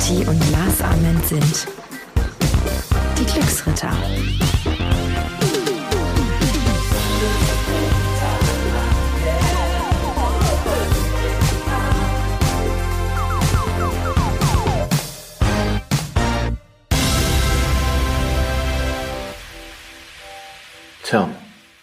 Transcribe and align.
Kati 0.00 0.26
und 0.26 0.50
Lars 0.50 0.80
Ament 0.80 1.26
sind 1.26 1.66
die 3.18 3.26
Glücksritter. 3.26 3.92
Tja, 21.02 21.28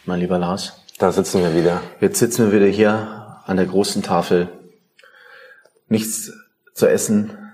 mein 0.05 0.19
lieber 0.19 0.39
Lars. 0.39 0.83
Da 0.97 1.11
sitzen 1.11 1.43
wir 1.43 1.53
wieder. 1.53 1.83
Jetzt 2.01 2.17
sitzen 2.17 2.47
wir 2.47 2.59
wieder 2.59 2.71
hier 2.71 3.41
an 3.45 3.57
der 3.57 3.67
großen 3.67 4.01
Tafel. 4.01 4.49
Nichts 5.87 6.31
zu 6.73 6.87
essen, 6.87 7.46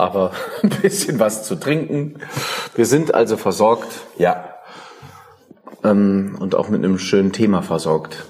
aber 0.00 0.32
ein 0.62 0.70
bisschen 0.70 1.18
was 1.18 1.44
zu 1.44 1.56
trinken. 1.56 2.18
Wir 2.74 2.86
sind 2.86 3.14
also 3.14 3.36
versorgt. 3.36 3.88
Ja. 4.18 4.54
Ähm, 5.84 6.36
und 6.40 6.54
auch 6.54 6.68
mit 6.68 6.84
einem 6.84 6.98
schönen 6.98 7.32
Thema 7.32 7.62
versorgt. 7.62 8.26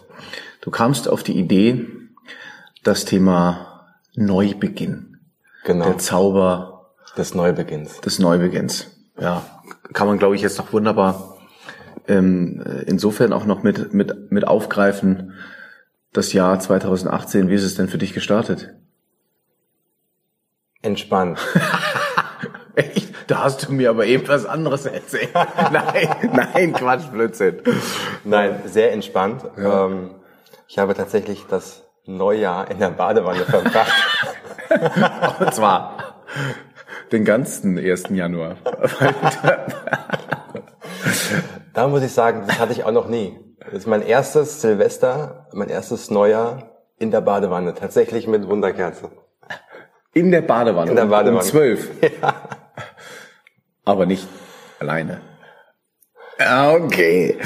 Du 0.60 0.70
kamst 0.70 1.08
auf 1.08 1.22
die 1.22 1.38
Idee, 1.38 1.86
das 2.84 3.04
Thema 3.04 3.86
Neubeginn. 4.14 5.18
Genau. 5.64 5.86
Der 5.86 5.98
Zauber 5.98 6.92
des 7.16 7.34
Neubeginns. 7.34 8.00
Des 8.00 8.18
Neubeginns. 8.18 8.88
Ja, 9.18 9.42
kann 9.92 10.06
man, 10.06 10.18
glaube 10.18 10.36
ich, 10.36 10.42
jetzt 10.42 10.58
noch 10.58 10.72
wunderbar 10.72 11.38
ähm, 12.10 12.62
insofern 12.86 13.32
auch 13.32 13.46
noch 13.46 13.62
mit, 13.62 13.94
mit, 13.94 14.30
mit 14.32 14.46
aufgreifen, 14.46 15.32
das 16.12 16.32
Jahr 16.32 16.58
2018, 16.58 17.48
wie 17.48 17.54
ist 17.54 17.62
es 17.62 17.76
denn 17.76 17.88
für 17.88 17.98
dich 17.98 18.12
gestartet? 18.12 18.74
Entspannt. 20.82 21.38
Echt? 22.74 23.12
Da 23.30 23.44
hast 23.44 23.68
du 23.68 23.72
mir 23.72 23.90
aber 23.90 24.06
eben 24.06 24.26
was 24.28 24.46
anderes 24.46 24.86
erzählt. 24.86 25.30
nein, 25.72 26.30
nein, 26.32 26.72
Quatsch, 26.72 27.10
Blödsinn. 27.12 27.62
Nein, 28.24 28.62
sehr 28.64 28.92
entspannt. 28.92 29.44
Ja. 29.56 29.86
Ähm, 29.86 30.14
ich 30.66 30.78
habe 30.78 30.94
tatsächlich 30.94 31.46
das 31.48 31.84
Neujahr 32.06 32.70
in 32.70 32.78
der 32.78 32.90
Badewanne 32.90 33.44
verbracht. 33.44 33.92
Und 35.40 35.54
zwar 35.54 36.14
den 37.12 37.24
ganzen 37.24 37.78
1. 37.78 38.04
Januar. 38.10 38.56
Da 41.74 41.88
muss 41.88 42.02
ich 42.02 42.12
sagen, 42.12 42.44
das 42.46 42.58
hatte 42.58 42.72
ich 42.72 42.84
auch 42.84 42.92
noch 42.92 43.08
nie. 43.08 43.38
Das 43.64 43.74
ist 43.74 43.86
mein 43.86 44.02
erstes 44.02 44.60
Silvester, 44.60 45.46
mein 45.52 45.68
erstes 45.68 46.10
Neujahr 46.10 46.70
in 46.98 47.10
der 47.10 47.20
Badewanne. 47.20 47.74
Tatsächlich 47.74 48.26
mit 48.26 48.48
Wunderkerze. 48.48 49.10
In 50.12 50.30
der 50.30 50.42
Badewanne? 50.42 50.90
In 50.90 50.96
der 50.96 51.06
Badewanne. 51.06 51.38
Um 51.38 51.42
zwölf? 51.42 51.88
Ja. 52.22 52.34
Aber 53.84 54.06
nicht 54.06 54.28
alleine. 54.78 55.20
Okay. 56.38 57.38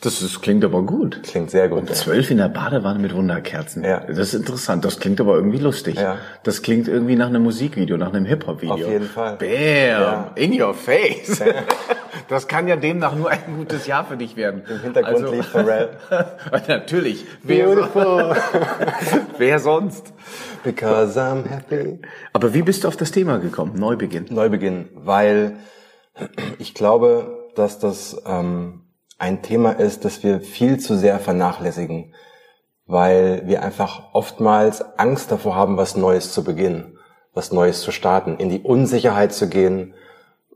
Das, 0.00 0.18
das 0.20 0.40
klingt 0.40 0.64
aber 0.64 0.82
gut. 0.82 1.22
Klingt 1.22 1.50
sehr 1.50 1.68
gut. 1.68 1.78
Um 1.78 1.86
zwölf 1.88 2.30
in 2.30 2.38
der 2.38 2.48
Badewanne 2.48 2.98
mit 2.98 3.14
Wunderkerzen. 3.14 3.84
Ja. 3.84 4.00
Das 4.00 4.18
ist 4.18 4.34
interessant. 4.34 4.84
Das 4.84 4.98
klingt 4.98 5.20
aber 5.20 5.34
irgendwie 5.36 5.58
lustig. 5.58 5.96
Ja. 5.96 6.18
Das 6.42 6.62
klingt 6.62 6.88
irgendwie 6.88 7.14
nach 7.14 7.28
einem 7.28 7.42
Musikvideo, 7.42 7.96
nach 7.96 8.12
einem 8.12 8.24
Hip-Hop-Video. 8.24 8.74
Auf 8.74 8.80
jeden 8.90 9.06
Fall. 9.06 9.36
Bam. 9.36 9.48
Ja. 9.48 10.32
In 10.34 10.60
your 10.60 10.74
face. 10.74 11.40
Das 12.28 12.48
kann 12.48 12.68
ja 12.68 12.76
demnach 12.76 13.14
nur 13.14 13.30
ein 13.30 13.56
gutes 13.56 13.86
Jahr 13.86 14.04
für 14.04 14.16
dich 14.16 14.36
werden. 14.36 14.62
Im 14.68 14.80
Hintergrund 14.80 15.24
also, 15.24 15.34
lief 15.34 15.46
Pharrell. 15.48 15.96
Natürlich. 16.68 17.24
Beautiful. 17.42 18.36
Wer 19.38 19.58
sonst? 19.58 20.12
Because 20.64 21.18
I'm 21.20 21.46
happy. 21.46 22.00
Aber 22.32 22.54
wie 22.54 22.62
bist 22.62 22.84
du 22.84 22.88
auf 22.88 22.96
das 22.96 23.10
Thema 23.10 23.38
gekommen? 23.38 23.78
Neubeginn. 23.78 24.26
Neubeginn, 24.30 24.88
weil 24.94 25.56
ich 26.58 26.74
glaube, 26.74 27.50
dass 27.54 27.78
das 27.78 28.20
ähm, 28.26 28.82
ein 29.18 29.42
Thema 29.42 29.72
ist, 29.72 30.04
das 30.04 30.22
wir 30.22 30.40
viel 30.40 30.78
zu 30.78 30.96
sehr 30.96 31.18
vernachlässigen, 31.18 32.14
weil 32.86 33.42
wir 33.46 33.62
einfach 33.62 34.12
oftmals 34.12 34.82
Angst 34.98 35.30
davor 35.30 35.54
haben, 35.54 35.76
was 35.76 35.96
Neues 35.96 36.32
zu 36.32 36.44
beginnen, 36.44 36.98
was 37.32 37.52
Neues 37.52 37.80
zu 37.80 37.92
starten, 37.92 38.36
in 38.36 38.48
die 38.48 38.60
Unsicherheit 38.60 39.32
zu 39.32 39.48
gehen, 39.48 39.94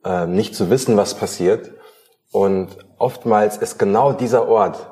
äh, 0.06 0.26
nicht 0.26 0.54
zu 0.54 0.70
wissen, 0.70 0.96
was 0.96 1.14
passiert. 1.14 1.72
Und 2.30 2.78
oftmals 2.98 3.56
ist 3.56 3.78
genau 3.78 4.12
dieser 4.12 4.48
Ort, 4.48 4.90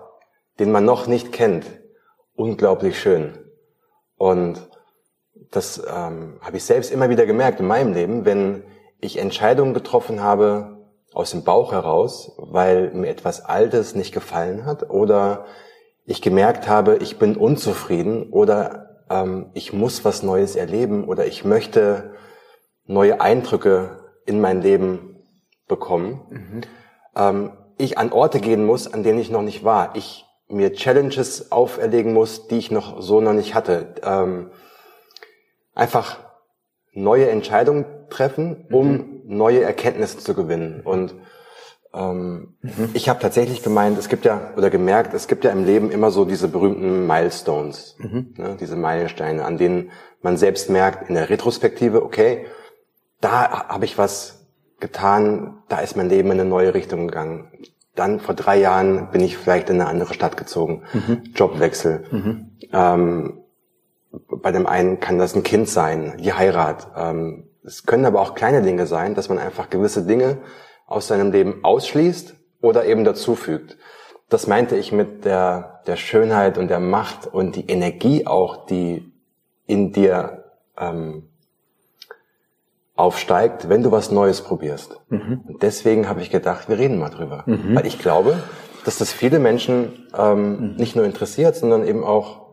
den 0.59 0.73
man 0.73 0.85
noch 0.85 1.07
nicht 1.07 1.33
kennt, 1.33 1.67
unglaublich 2.35 2.99
schön. 2.99 3.39
Und 4.17 4.69
das 5.51 5.79
ähm, 5.79 6.39
habe 6.41 6.57
ich 6.57 6.65
selbst 6.65 6.91
immer 6.91 7.11
wieder 7.11 7.27
gemerkt 7.27 7.61
in 7.61 7.67
meinem 7.67 7.93
Leben, 7.93 8.25
wenn 8.25 8.65
ich 9.01 9.19
Entscheidungen 9.19 9.75
getroffen 9.75 10.21
habe, 10.21 10.75
aus 11.13 11.31
dem 11.31 11.45
Bauch 11.45 11.71
heraus, 11.71 12.33
weil 12.39 12.91
mir 12.91 13.09
etwas 13.09 13.45
Altes 13.45 13.95
nicht 13.95 14.13
gefallen 14.13 14.67
hat 14.67 14.91
oder 14.91 15.45
ich 16.07 16.23
gemerkt 16.23 16.69
habe, 16.69 16.97
ich 16.97 17.21
bin 17.21 17.37
unzufrieden 17.37 18.31
oder 18.33 19.05
ähm, 19.09 19.51
ich 19.55 19.73
muss 19.73 20.05
was 20.05 20.25
Neues 20.25 20.57
erleben 20.57 21.05
oder 21.05 21.25
ich 21.27 21.45
möchte 21.45 22.15
neue 22.87 23.21
Eindrücke 23.21 24.04
in 24.27 24.41
mein 24.41 24.63
Leben 24.63 25.17
bekommen. 25.69 26.21
Mhm. 26.31 26.61
Ähm, 27.17 27.53
ich 27.77 27.99
an 27.99 28.13
Orte 28.13 28.41
gehen 28.41 28.65
muss, 28.65 28.93
an 28.93 29.03
denen 29.03 29.19
ich 29.19 29.31
noch 29.31 29.43
nicht 29.43 29.65
war. 29.65 29.97
Ich 29.97 30.27
mir 30.49 30.73
Challenges 30.75 31.51
auferlegen 31.53 32.13
muss, 32.13 32.47
die 32.49 32.59
ich 32.59 32.71
noch 32.71 33.01
so 33.01 33.21
noch 33.21 33.33
nicht 33.33 33.55
hatte. 33.55 33.95
Ähm, 34.03 34.51
einfach 35.75 36.19
neue 36.93 37.29
Entscheidungen 37.29 37.87
treffen, 38.11 38.67
um 38.71 38.93
mhm. 38.93 39.23
neue 39.27 39.63
Erkenntnisse 39.63 40.19
zu 40.19 40.35
gewinnen. 40.35 40.83
Und 40.85 41.15
ähm, 41.93 42.57
mhm. 42.61 42.91
ich 42.95 43.09
habe 43.09 43.21
tatsächlich 43.21 43.63
gemeint, 43.63 43.99
es 43.99 44.09
gibt 44.09 44.25
ja 44.25 44.53
oder 44.57 44.71
gemerkt, 44.71 45.15
es 45.15 45.27
gibt 45.27 45.45
ja 45.45 45.51
im 45.51 45.65
Leben 45.65 45.91
immer 45.91 46.11
so 46.11 46.25
diese 46.25 46.49
berühmten 46.49 47.07
Milestones, 47.07 47.97
mhm. 47.99 48.35
ne, 48.37 48.57
diese 48.61 48.77
Meilensteine, 48.77 49.45
an 49.45 49.59
denen 49.59 49.91
man 50.21 50.37
selbst 50.37 50.71
merkt 50.71 51.09
in 51.09 51.15
der 51.15 51.31
Retrospektive, 51.31 52.03
okay, 52.03 52.47
da 53.25 53.69
habe 53.69 53.87
ich 53.87 53.97
was 53.97 54.47
getan, 54.81 55.63
da 55.69 55.79
ist 55.79 55.97
mein 55.97 56.11
Leben 56.11 56.31
in 56.31 56.41
eine 56.41 56.49
neue 56.49 56.75
Richtung 56.75 57.09
gegangen. 57.09 57.51
Dann 57.95 58.21
vor 58.21 58.35
drei 58.35 58.59
Jahren 58.59 59.11
bin 59.11 59.23
ich 59.23 59.39
vielleicht 59.39 59.71
in 59.71 59.81
eine 59.81 59.89
andere 59.89 60.13
Stadt 60.13 60.37
gezogen, 60.37 60.83
mhm. 60.93 61.23
Jobwechsel. 61.35 62.05
Mhm. 62.11 62.51
Ähm, 62.73 63.41
bei 64.29 64.53
dem 64.53 64.67
einen 64.67 65.01
kann 65.01 65.19
das 65.19 65.35
ein 65.35 65.43
Kind 65.43 65.69
sein, 65.69 66.19
die 66.19 66.35
Heirat. 66.35 66.89
Ähm, 66.97 67.49
es 67.65 67.87
können 67.87 68.05
aber 68.05 68.21
auch 68.21 68.35
kleine 68.35 68.61
Dinge 68.61 68.87
sein, 68.87 69.15
dass 69.15 69.31
man 69.31 69.39
einfach 69.39 69.71
gewisse 69.71 70.05
Dinge 70.05 70.39
aus 70.87 71.09
seinem 71.09 71.33
Leben 71.33 71.65
ausschließt 71.65 72.35
oder 72.61 72.85
eben 72.85 73.05
dazufügt. 73.05 73.79
Das 74.29 74.47
meinte 74.47 74.77
ich 74.77 74.93
mit 74.93 75.25
der, 75.25 75.81
der 75.87 75.97
Schönheit 75.97 76.59
und 76.59 76.69
der 76.69 76.81
Macht 76.81 77.27
und 77.27 77.57
die 77.57 77.69
Energie 77.69 78.27
auch, 78.27 78.67
die 78.67 79.11
in 79.67 79.93
dir 79.93 80.45
ähm, 80.79 81.31
aufsteigt, 82.95 83.69
wenn 83.69 83.83
du 83.83 83.91
was 83.91 84.11
Neues 84.11 84.43
probierst. 84.43 85.01
Mhm. 85.09 85.43
Und 85.47 85.63
deswegen 85.63 86.09
habe 86.09 86.21
ich 86.21 86.31
gedacht, 86.31 86.69
wir 86.69 86.79
reden 86.79 86.99
mal 86.99 87.11
drüber. 87.11 87.43
Mhm. 87.47 87.75
Weil 87.75 87.87
ich 87.87 87.99
glaube, 87.99 88.43
dass 88.85 88.99
das 88.99 89.13
viele 89.13 89.39
Menschen 89.39 90.07
ähm, 90.17 90.73
mhm. 90.73 90.77
nicht 90.77 90.95
nur 90.95 91.05
interessiert, 91.05 91.57
sondern 91.57 91.87
eben 91.87 92.05
auch 92.05 92.45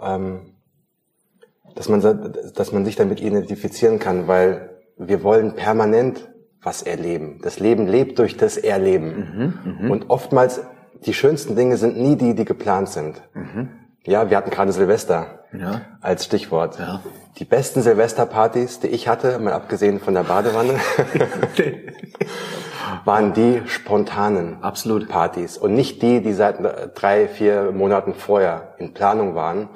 ähm, 0.00 0.54
dass 1.78 1.88
man, 1.88 2.00
dass 2.54 2.72
man 2.72 2.84
sich 2.84 2.96
damit 2.96 3.20
identifizieren 3.20 4.00
kann, 4.00 4.26
weil 4.26 4.70
wir 4.96 5.22
wollen 5.22 5.54
permanent 5.54 6.28
was 6.60 6.82
erleben. 6.82 7.38
Das 7.42 7.60
Leben 7.60 7.86
lebt 7.86 8.18
durch 8.18 8.36
das 8.36 8.56
Erleben. 8.56 9.54
Mhm, 9.64 9.86
mh. 9.86 9.92
Und 9.92 10.10
oftmals 10.10 10.60
die 11.06 11.14
schönsten 11.14 11.54
Dinge 11.54 11.76
sind 11.76 11.96
nie 11.96 12.16
die, 12.16 12.34
die 12.34 12.44
geplant 12.44 12.88
sind. 12.88 13.22
Ja, 14.08 14.30
wir 14.30 14.36
hatten 14.38 14.50
gerade 14.50 14.72
Silvester 14.72 15.44
ja. 15.52 15.82
als 16.00 16.24
Stichwort. 16.24 16.78
Ja. 16.78 17.02
Die 17.38 17.44
besten 17.44 17.82
Silvesterpartys, 17.82 18.80
die 18.80 18.88
ich 18.88 19.06
hatte, 19.06 19.38
mal 19.38 19.52
abgesehen 19.52 20.00
von 20.00 20.14
der 20.14 20.24
Badewanne, 20.24 20.74
waren 23.04 23.34
die 23.34 23.62
spontanen 23.66 24.62
Absolut. 24.62 25.08
Partys 25.08 25.58
und 25.58 25.74
nicht 25.74 26.00
die, 26.00 26.22
die 26.22 26.32
seit 26.32 26.56
drei, 26.94 27.28
vier 27.28 27.70
Monaten 27.70 28.14
vorher 28.14 28.74
in 28.78 28.94
Planung 28.94 29.34
waren 29.34 29.68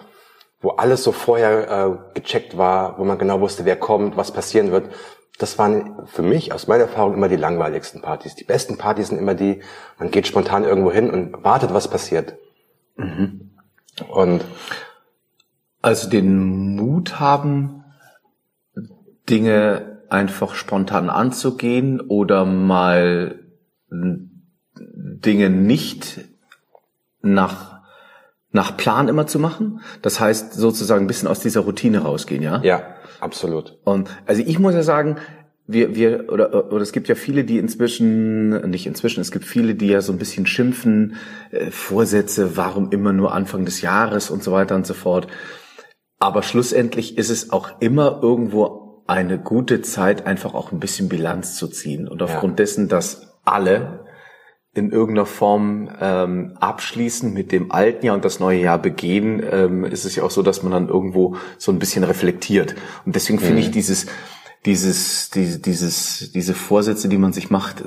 wo 0.63 0.71
alles 0.71 1.03
so 1.03 1.11
vorher 1.11 1.69
äh, 2.15 2.15
gecheckt 2.15 2.57
war, 2.57 2.97
wo 2.97 3.05
man 3.05 3.19
genau 3.19 3.41
wusste, 3.41 3.65
wer 3.65 3.75
kommt, 3.75 4.17
was 4.17 4.31
passieren 4.31 4.71
wird. 4.71 4.91
Das 5.39 5.59
waren 5.59 6.07
für 6.07 6.23
mich 6.23 6.53
aus 6.53 6.69
meiner 6.69 6.85
Erfahrung 6.85 7.15
immer 7.15 7.29
die 7.29 7.37
langweiligsten 7.37 8.01
Partys. 8.01 8.37
Die 8.37 8.45
besten 8.45 8.79
Partys 8.79 9.09
sind 9.09 9.19
immer 9.19 9.35
die, 9.35 9.61
man 9.99 10.13
geht 10.13 10.29
spontan 10.29 10.63
irgendwo 10.63 10.93
hin 10.93 11.11
und 11.11 11.43
wartet, 11.43 11.75
was 11.75 11.89
passiert. 11.89 12.37
Mhm. 12.97 13.42
Und 14.09 14.45
also 15.81 16.09
den 16.09 16.77
Mut 16.77 17.21
haben, 17.21 17.85
Dinge 19.29 20.03
einfach 20.09 20.55
spontan 20.55 21.11
anzugehen 21.11 22.01
oder 22.01 22.45
mal 22.45 23.41
Dinge 23.91 25.51
nicht 25.51 26.21
nach 27.23 27.73
nach 28.55 28.77
Plan 28.77 29.09
immer 29.09 29.27
zu 29.27 29.39
machen. 29.39 29.81
Das 30.03 30.21
heißt 30.21 30.53
sozusagen 30.53 31.05
ein 31.05 31.07
bisschen 31.07 31.29
aus 31.29 31.41
dieser 31.41 31.61
Routine 31.63 32.01
rausgehen, 32.01 32.43
ja? 32.43 32.61
Ja, 32.63 32.83
absolut. 33.19 33.79
Und 33.85 34.11
also 34.27 34.43
ich 34.45 34.59
muss 34.59 34.75
ja 34.75 34.83
sagen, 34.83 35.17
wir, 35.67 35.95
wir, 35.95 36.33
oder, 36.33 36.73
oder 36.73 36.83
es 36.83 36.93
gibt 36.93 37.09
ja 37.09 37.15
viele, 37.15 37.45
die 37.45 37.59
inzwischen, 37.59 38.69
nicht 38.71 38.87
inzwischen, 38.87 39.21
es 39.21 39.31
gibt 39.31 39.45
viele, 39.45 39.75
die 39.75 39.89
ja 39.89 40.01
so 40.01 40.13
ein 40.13 40.19
bisschen 40.19 40.47
schimpfen, 40.47 41.17
äh, 41.51 41.71
Vorsätze, 41.71 42.57
warum 42.57 42.91
immer 42.91 43.13
nur 43.13 43.33
Anfang 43.33 43.65
des 43.65 43.81
Jahres 43.81 44.31
und 44.31 44.43
so 44.43 44.53
weiter 44.53 44.75
und 44.75 44.87
so 44.87 44.95
fort. 44.95 45.29
Aber 46.19 46.43
schlussendlich 46.43 47.19
ist 47.19 47.31
es 47.31 47.51
auch 47.51 47.81
immer 47.81 48.21
irgendwo 48.23 49.03
eine 49.07 49.39
gute 49.39 49.83
Zeit, 49.83 50.27
einfach 50.27 50.55
auch 50.55 50.73
ein 50.73 50.81
bisschen 50.81 51.09
Bilanz 51.09 51.57
zu 51.57 51.69
ziehen. 51.69 52.09
Und 52.09 52.23
aufgrund 52.23 52.53
ja. 52.53 52.65
dessen, 52.65 52.89
dass 52.89 53.39
alle 53.45 54.05
in 54.75 54.91
irgendeiner 54.91 55.27
Form 55.27 55.91
ähm, 56.01 56.57
abschließen 56.59 57.33
mit 57.33 57.53
dem 57.53 57.73
alten 57.73 58.07
Jahr 58.07 58.15
und 58.15 58.25
das 58.25 58.41
neue 58.41 58.61
Jahr 58.61 58.79
begehen, 58.79 59.43
ähm, 59.51 59.85
ist 59.85 60.05
es 60.05 60.17
ja 60.17 60.23
auch 60.23 60.31
so, 60.31 60.43
dass 60.43 60.63
man 60.63 60.73
dann 60.73 60.89
irgendwo 60.89 61.37
so 61.59 61.73
ein 61.73 61.79
bisschen 61.79 62.05
reflektiert. 62.05 62.75
Und 63.05 63.15
deswegen 63.15 63.39
mhm. 63.39 63.45
finde 63.45 63.61
ich 63.61 63.71
dieses, 63.71 64.07
dieses, 64.67 65.31
diese, 65.31 65.59
dieses, 65.59 66.33
diese 66.33 66.55
Vorsätze, 66.55 67.09
die 67.09 67.19
man 67.19 67.33
sich 67.33 67.51
macht, 67.51 67.85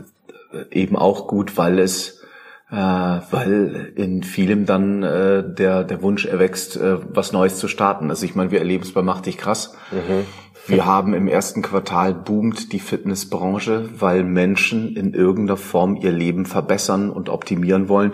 eben 0.71 0.95
auch 0.95 1.27
gut, 1.27 1.57
weil 1.57 1.79
es, 1.79 2.21
äh, 2.69 2.75
weil 2.75 3.93
in 3.95 4.23
vielem 4.23 4.65
dann 4.65 5.03
äh, 5.03 5.43
der 5.47 5.83
der 5.83 6.01
Wunsch 6.01 6.25
erwächst, 6.25 6.77
äh, 6.77 6.97
was 7.13 7.31
Neues 7.31 7.57
zu 7.57 7.67
starten. 7.67 8.09
Also 8.09 8.25
ich 8.25 8.35
meine, 8.35 8.51
wir 8.51 8.59
erleben 8.59 8.83
es 8.83 8.93
bei 8.93 9.01
Mach 9.01 9.21
dich 9.21 9.37
krass. 9.37 9.75
Mhm. 9.91 10.25
Wir 10.67 10.85
haben 10.87 11.13
im 11.13 11.27
ersten 11.27 11.61
Quartal 11.61 12.15
boomt 12.15 12.73
die 12.73 12.79
Fitnessbranche, 12.79 13.87
weil 13.99 14.23
Menschen 14.23 14.95
in 14.95 15.13
irgendeiner 15.13 15.57
Form 15.57 15.95
ihr 15.95 16.11
Leben 16.11 16.47
verbessern 16.47 17.11
und 17.11 17.29
optimieren 17.29 17.87
wollen. 17.87 18.13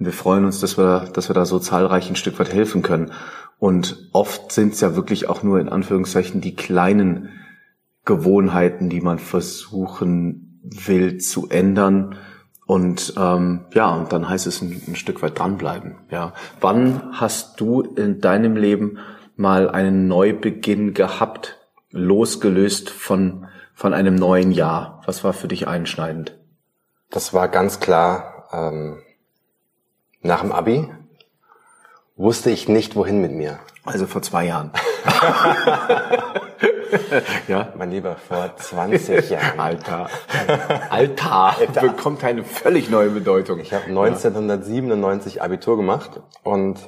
Und 0.00 0.06
wir 0.06 0.12
freuen 0.12 0.44
uns, 0.44 0.58
dass 0.58 0.76
wir, 0.76 1.08
dass 1.12 1.30
wir 1.30 1.34
da 1.34 1.44
so 1.44 1.60
zahlreich 1.60 2.10
ein 2.10 2.16
Stück 2.16 2.40
weit 2.40 2.52
helfen 2.52 2.82
können. 2.82 3.12
Und 3.60 4.08
oft 4.12 4.50
sind 4.50 4.72
es 4.72 4.80
ja 4.80 4.96
wirklich 4.96 5.28
auch 5.28 5.44
nur 5.44 5.60
in 5.60 5.68
Anführungszeichen 5.68 6.40
die 6.40 6.56
kleinen 6.56 7.28
Gewohnheiten, 8.04 8.88
die 8.88 9.00
man 9.00 9.18
versuchen 9.18 10.60
will 10.62 11.18
zu 11.18 11.48
ändern. 11.48 12.16
Und 12.66 13.14
ähm, 13.16 13.66
ja, 13.74 13.94
und 13.94 14.12
dann 14.12 14.28
heißt 14.28 14.46
es 14.46 14.62
ein, 14.62 14.82
ein 14.86 14.96
Stück 14.96 15.22
weit 15.22 15.38
dranbleiben. 15.38 15.96
Ja, 16.10 16.32
wann 16.60 17.12
hast 17.12 17.60
du 17.60 17.82
in 17.82 18.20
deinem 18.20 18.56
Leben 18.56 18.98
mal 19.36 19.68
einen 19.70 20.08
Neubeginn 20.08 20.94
gehabt, 20.94 21.58
losgelöst 21.90 22.90
von, 22.90 23.46
von 23.74 23.94
einem 23.94 24.14
neuen 24.14 24.52
Jahr? 24.52 25.02
Was 25.06 25.24
war 25.24 25.32
für 25.32 25.48
dich 25.48 25.68
einschneidend? 25.68 26.38
Das 27.10 27.34
war 27.34 27.48
ganz 27.48 27.80
klar 27.80 28.48
ähm, 28.52 29.02
nach 30.22 30.40
dem 30.40 30.52
Abi 30.52 30.88
wusste 32.16 32.50
ich 32.50 32.68
nicht, 32.68 32.94
wohin 32.94 33.20
mit 33.20 33.32
mir. 33.32 33.58
Also 33.84 34.06
vor 34.06 34.22
zwei 34.22 34.46
Jahren. 34.46 34.70
ja. 37.48 37.72
Mein 37.76 37.90
Lieber, 37.90 38.16
vor 38.16 38.50
20 38.56 39.30
Jahren. 39.30 39.58
Alter. 39.58 40.08
Alter. 40.90 41.56
Alter. 41.58 41.80
Bekommt 41.80 42.24
eine 42.24 42.44
völlig 42.44 42.90
neue 42.90 43.10
Bedeutung. 43.10 43.60
Ich 43.60 43.72
habe 43.72 43.86
1997 43.86 45.36
ja. 45.36 45.42
Abitur 45.42 45.76
gemacht 45.76 46.20
und 46.42 46.78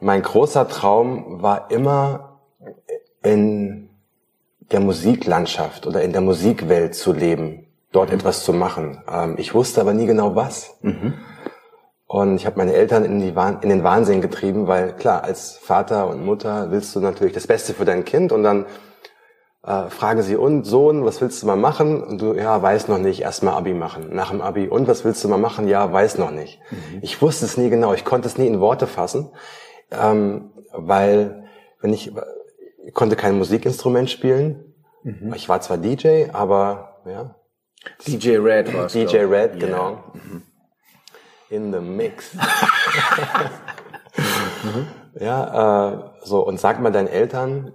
mein 0.00 0.22
großer 0.22 0.68
Traum 0.68 1.42
war 1.42 1.70
immer 1.70 2.40
in 3.22 3.88
der 4.72 4.80
Musiklandschaft 4.80 5.86
oder 5.86 6.02
in 6.02 6.12
der 6.12 6.22
Musikwelt 6.22 6.94
zu 6.94 7.12
leben, 7.12 7.66
dort 7.92 8.08
mhm. 8.08 8.16
etwas 8.16 8.44
zu 8.44 8.52
machen. 8.52 9.02
Ähm, 9.10 9.36
ich 9.38 9.54
wusste 9.54 9.80
aber 9.80 9.92
nie 9.92 10.06
genau 10.06 10.34
was. 10.34 10.76
Mhm. 10.82 11.14
Und 12.12 12.36
ich 12.36 12.44
habe 12.44 12.58
meine 12.58 12.74
Eltern 12.74 13.06
in, 13.06 13.20
die, 13.20 13.32
in 13.62 13.70
den 13.70 13.84
Wahnsinn 13.84 14.20
getrieben, 14.20 14.66
weil 14.66 14.92
klar, 14.92 15.24
als 15.24 15.56
Vater 15.56 16.08
und 16.08 16.22
Mutter 16.22 16.70
willst 16.70 16.94
du 16.94 17.00
natürlich 17.00 17.32
das 17.32 17.46
Beste 17.46 17.72
für 17.72 17.86
dein 17.86 18.04
Kind 18.04 18.32
und 18.32 18.42
dann 18.42 18.66
äh, 19.64 19.88
fragen 19.88 20.20
sie, 20.20 20.36
und 20.36 20.64
Sohn, 20.64 21.06
was 21.06 21.22
willst 21.22 21.42
du 21.42 21.46
mal 21.46 21.56
machen? 21.56 22.02
Und 22.02 22.20
du, 22.20 22.34
ja, 22.34 22.60
weiß 22.60 22.88
noch 22.88 22.98
nicht, 22.98 23.22
erst 23.22 23.42
mal 23.42 23.54
Abi 23.54 23.72
machen. 23.72 24.14
Nach 24.14 24.28
dem 24.28 24.42
Abi, 24.42 24.68
und 24.68 24.88
was 24.88 25.06
willst 25.06 25.24
du 25.24 25.28
mal 25.28 25.38
machen? 25.38 25.68
Ja, 25.68 25.90
weiß 25.90 26.18
noch 26.18 26.32
nicht. 26.32 26.60
Mhm. 26.70 26.98
Ich 27.00 27.22
wusste 27.22 27.46
es 27.46 27.56
nie 27.56 27.70
genau, 27.70 27.94
ich 27.94 28.04
konnte 28.04 28.28
es 28.28 28.36
nie 28.36 28.46
in 28.46 28.60
Worte 28.60 28.86
fassen, 28.86 29.30
ähm, 29.90 30.50
weil 30.70 31.44
wenn 31.80 31.94
ich, 31.94 32.12
ich 32.84 32.92
konnte 32.92 33.16
kein 33.16 33.38
Musikinstrument 33.38 34.10
spielen. 34.10 34.74
Mhm. 35.02 35.32
Ich 35.34 35.48
war 35.48 35.62
zwar 35.62 35.78
DJ, 35.78 36.26
aber 36.30 37.00
ja. 37.06 37.36
DJ 38.06 38.36
Red 38.36 38.74
war 38.74 38.88
DJ 38.88 39.16
Red, 39.20 39.54
yeah. 39.54 39.58
genau. 39.58 39.98
Mhm 40.12 40.42
in 41.52 41.72
the 41.72 41.80
mix. 41.80 42.30
Ja, 45.20 45.90
äh, 45.90 45.98
so, 46.22 46.46
und 46.46 46.58
sag 46.58 46.80
mal 46.80 46.90
deinen 46.90 47.08
Eltern, 47.08 47.72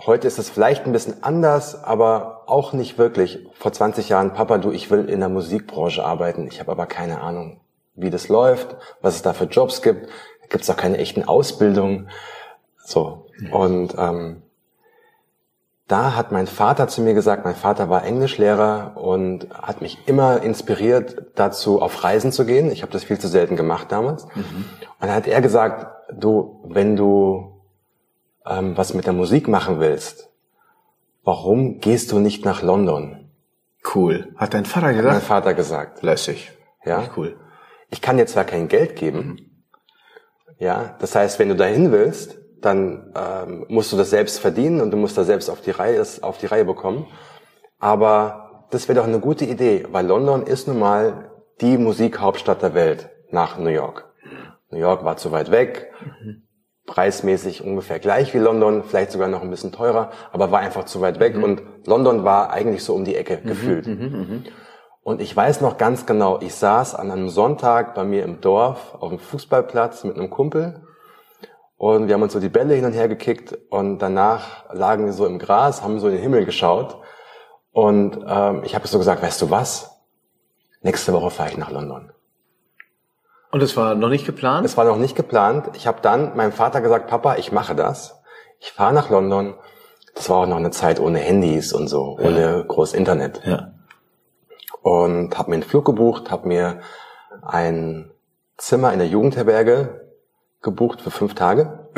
heute 0.00 0.26
ist 0.26 0.38
es 0.38 0.48
vielleicht 0.48 0.86
ein 0.86 0.92
bisschen 0.92 1.22
anders, 1.22 1.84
aber 1.84 2.44
auch 2.46 2.72
nicht 2.72 2.96
wirklich. 2.96 3.46
Vor 3.54 3.72
20 3.72 4.08
Jahren, 4.08 4.32
Papa, 4.32 4.58
du, 4.58 4.70
ich 4.70 4.90
will 4.90 5.08
in 5.08 5.20
der 5.20 5.28
Musikbranche 5.28 6.04
arbeiten, 6.04 6.46
ich 6.46 6.60
habe 6.60 6.72
aber 6.72 6.86
keine 6.86 7.20
Ahnung, 7.20 7.60
wie 7.94 8.10
das 8.10 8.28
läuft, 8.28 8.76
was 9.02 9.16
es 9.16 9.22
da 9.22 9.34
für 9.34 9.44
Jobs 9.44 9.82
gibt. 9.82 10.08
Gibt 10.48 10.64
es 10.64 10.70
auch 10.70 10.76
keine 10.76 10.96
echten 10.96 11.24
Ausbildungen. 11.24 12.08
So, 12.78 13.26
und 13.52 13.94
ähm, 13.98 14.42
da 15.88 16.14
hat 16.14 16.32
mein 16.32 16.46
Vater 16.46 16.86
zu 16.86 17.00
mir 17.00 17.14
gesagt, 17.14 17.46
mein 17.46 17.54
Vater 17.54 17.88
war 17.88 18.04
Englischlehrer 18.04 18.92
und 18.96 19.48
hat 19.50 19.80
mich 19.80 20.06
immer 20.06 20.42
inspiriert 20.42 21.22
dazu, 21.34 21.80
auf 21.80 22.04
Reisen 22.04 22.30
zu 22.30 22.44
gehen. 22.44 22.70
Ich 22.70 22.82
habe 22.82 22.92
das 22.92 23.04
viel 23.04 23.18
zu 23.18 23.26
selten 23.26 23.56
gemacht 23.56 23.90
damals. 23.90 24.26
Mhm. 24.34 24.66
Und 25.00 25.00
dann 25.00 25.14
hat 25.14 25.26
er 25.26 25.40
gesagt, 25.40 25.86
du, 26.12 26.62
wenn 26.68 26.94
du 26.94 27.62
ähm, 28.46 28.76
was 28.76 28.92
mit 28.92 29.06
der 29.06 29.14
Musik 29.14 29.48
machen 29.48 29.80
willst, 29.80 30.28
warum 31.24 31.80
gehst 31.80 32.12
du 32.12 32.18
nicht 32.18 32.44
nach 32.44 32.62
London? 32.62 33.30
Cool. 33.94 34.28
Hat 34.36 34.52
dein 34.52 34.66
Vater 34.66 34.92
gesagt? 34.92 35.06
Hat 35.06 35.14
mein 35.14 35.22
Vater 35.22 35.54
gesagt. 35.54 36.02
Lässig. 36.02 36.52
Ja. 36.84 37.00
Echt 37.00 37.12
cool. 37.16 37.36
Ich 37.88 38.02
kann 38.02 38.18
dir 38.18 38.26
zwar 38.26 38.44
kein 38.44 38.68
Geld 38.68 38.94
geben. 38.94 39.20
Mhm. 39.26 39.50
Ja. 40.58 40.96
Das 40.98 41.14
heißt, 41.14 41.38
wenn 41.38 41.48
du 41.48 41.56
dahin 41.56 41.92
willst, 41.92 42.38
dann 42.60 43.12
ähm, 43.16 43.66
musst 43.68 43.92
du 43.92 43.96
das 43.96 44.10
selbst 44.10 44.40
verdienen 44.40 44.80
und 44.80 44.90
du 44.90 44.96
musst 44.96 45.16
da 45.16 45.24
selbst 45.24 45.48
auf 45.48 45.60
die 45.60 45.70
Reihe, 45.70 46.04
auf 46.22 46.38
die 46.38 46.46
Reihe 46.46 46.64
bekommen. 46.64 47.06
Aber 47.78 48.66
das 48.70 48.88
wäre 48.88 48.98
doch 48.98 49.06
eine 49.06 49.20
gute 49.20 49.44
Idee, 49.44 49.86
weil 49.90 50.06
London 50.06 50.42
ist 50.42 50.68
nun 50.68 50.78
mal 50.78 51.30
die 51.60 51.78
Musikhauptstadt 51.78 52.62
der 52.62 52.74
Welt 52.74 53.10
nach 53.30 53.58
New 53.58 53.70
York. 53.70 54.12
New 54.70 54.78
York 54.78 55.04
war 55.04 55.16
zu 55.16 55.32
weit 55.32 55.50
weg, 55.50 55.92
preismäßig 56.86 57.64
ungefähr 57.64 57.98
gleich 57.98 58.34
wie 58.34 58.38
London, 58.38 58.82
vielleicht 58.84 59.12
sogar 59.12 59.28
noch 59.28 59.42
ein 59.42 59.50
bisschen 59.50 59.72
teurer, 59.72 60.10
aber 60.32 60.50
war 60.50 60.60
einfach 60.60 60.84
zu 60.84 61.00
weit 61.00 61.20
weg 61.20 61.36
mhm. 61.36 61.44
und 61.44 61.62
London 61.86 62.24
war 62.24 62.50
eigentlich 62.50 62.84
so 62.84 62.94
um 62.94 63.04
die 63.04 63.16
Ecke 63.16 63.40
mhm, 63.42 63.48
gefühlt. 63.48 63.86
Mhm, 63.86 63.94
mhm, 63.94 64.44
und 65.02 65.22
ich 65.22 65.34
weiß 65.34 65.62
noch 65.62 65.78
ganz 65.78 66.04
genau, 66.04 66.38
ich 66.42 66.54
saß 66.54 66.94
an 66.94 67.10
einem 67.10 67.30
Sonntag 67.30 67.94
bei 67.94 68.04
mir 68.04 68.24
im 68.24 68.42
Dorf 68.42 68.94
auf 69.00 69.08
dem 69.08 69.18
Fußballplatz 69.18 70.04
mit 70.04 70.16
einem 70.16 70.28
Kumpel 70.28 70.82
und 71.78 72.08
wir 72.08 72.14
haben 72.14 72.22
uns 72.22 72.32
so 72.32 72.40
die 72.40 72.48
Bälle 72.48 72.74
hin 72.74 72.84
und 72.84 72.92
her 72.92 73.06
gekickt 73.06 73.56
und 73.70 74.00
danach 74.00 74.72
lagen 74.74 75.06
wir 75.06 75.12
so 75.12 75.26
im 75.26 75.38
Gras, 75.38 75.80
haben 75.82 76.00
so 76.00 76.08
in 76.08 76.14
den 76.14 76.22
Himmel 76.22 76.44
geschaut. 76.44 76.98
Und 77.70 78.18
ähm, 78.26 78.62
ich 78.64 78.74
habe 78.74 78.88
so 78.88 78.98
gesagt, 78.98 79.22
weißt 79.22 79.40
du 79.42 79.50
was? 79.50 80.00
Nächste 80.82 81.12
Woche 81.12 81.30
fahre 81.30 81.50
ich 81.50 81.56
nach 81.56 81.70
London. 81.70 82.10
Und 83.52 83.62
es 83.62 83.76
war 83.76 83.94
noch 83.94 84.08
nicht 84.08 84.26
geplant? 84.26 84.66
Es 84.66 84.76
war 84.76 84.84
noch 84.84 84.96
nicht 84.96 85.14
geplant. 85.14 85.70
Ich 85.74 85.86
habe 85.86 86.00
dann 86.02 86.36
meinem 86.36 86.50
Vater 86.50 86.80
gesagt, 86.80 87.06
Papa, 87.08 87.36
ich 87.36 87.52
mache 87.52 87.76
das. 87.76 88.20
Ich 88.58 88.72
fahre 88.72 88.92
nach 88.92 89.08
London. 89.08 89.54
Das 90.16 90.28
war 90.28 90.38
auch 90.38 90.46
noch 90.46 90.56
eine 90.56 90.72
Zeit 90.72 90.98
ohne 90.98 91.20
Handys 91.20 91.72
und 91.72 91.86
so, 91.86 92.18
ohne 92.20 92.40
ja. 92.40 92.62
groß 92.62 92.92
Internet. 92.92 93.40
Ja. 93.44 93.72
Und 94.82 95.38
habe 95.38 95.50
mir 95.50 95.54
einen 95.54 95.62
Flug 95.62 95.84
gebucht, 95.84 96.32
habe 96.32 96.48
mir 96.48 96.80
ein 97.42 98.10
Zimmer 98.56 98.92
in 98.92 98.98
der 98.98 99.08
Jugendherberge 99.08 100.07
gebucht 100.62 101.00
für 101.00 101.10
fünf 101.10 101.34
Tage. 101.34 101.88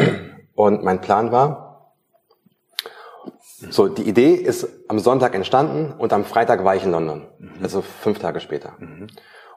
Und 0.55 0.83
mein 0.83 1.01
Plan 1.01 1.33
war, 1.33 1.71
so, 3.71 3.89
die 3.89 4.09
Idee 4.09 4.35
ist 4.35 4.69
am 4.89 4.99
Sonntag 4.99 5.35
entstanden 5.35 5.93
und 5.99 6.13
am 6.13 6.25
Freitag 6.25 6.65
war 6.65 6.77
ich 6.77 6.85
in 6.85 6.93
London. 6.93 7.27
Mhm. 7.39 7.51
Also 7.63 7.83
fünf 7.83 8.19
Tage 8.19 8.41
später. 8.41 8.73
Mhm. 8.79 9.09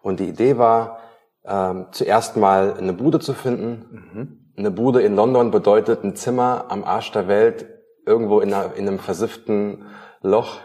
Und 0.01 0.19
die 0.19 0.27
Idee 0.27 0.57
war, 0.57 0.99
ähm, 1.45 1.87
zuerst 1.91 2.35
mal 2.35 2.75
eine 2.77 2.93
Bude 2.93 3.19
zu 3.19 3.33
finden. 3.33 3.85
Mhm. 4.13 4.39
Eine 4.57 4.71
Bude 4.71 5.01
in 5.01 5.15
London 5.15 5.51
bedeutet 5.51 6.03
ein 6.03 6.15
Zimmer 6.15 6.65
am 6.69 6.83
Arsch 6.83 7.11
der 7.11 7.27
Welt, 7.27 7.65
irgendwo 8.05 8.41
in, 8.41 8.53
einer, 8.53 8.75
in 8.75 8.87
einem 8.87 8.99
versifften 8.99 9.85
Loch. 10.21 10.59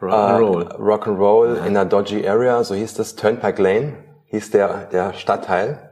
Rock'n'Roll. 0.00 0.70
Äh, 0.70 0.76
Rock'n'Roll 0.76 1.56
in 1.58 1.76
einer 1.76 1.84
dodgy 1.84 2.26
area, 2.26 2.64
so 2.64 2.74
hieß 2.74 2.94
das. 2.94 3.16
Turnpike 3.16 3.62
Lane 3.62 3.92
hieß 4.26 4.50
der, 4.50 4.86
der 4.86 5.12
Stadtteil. 5.12 5.89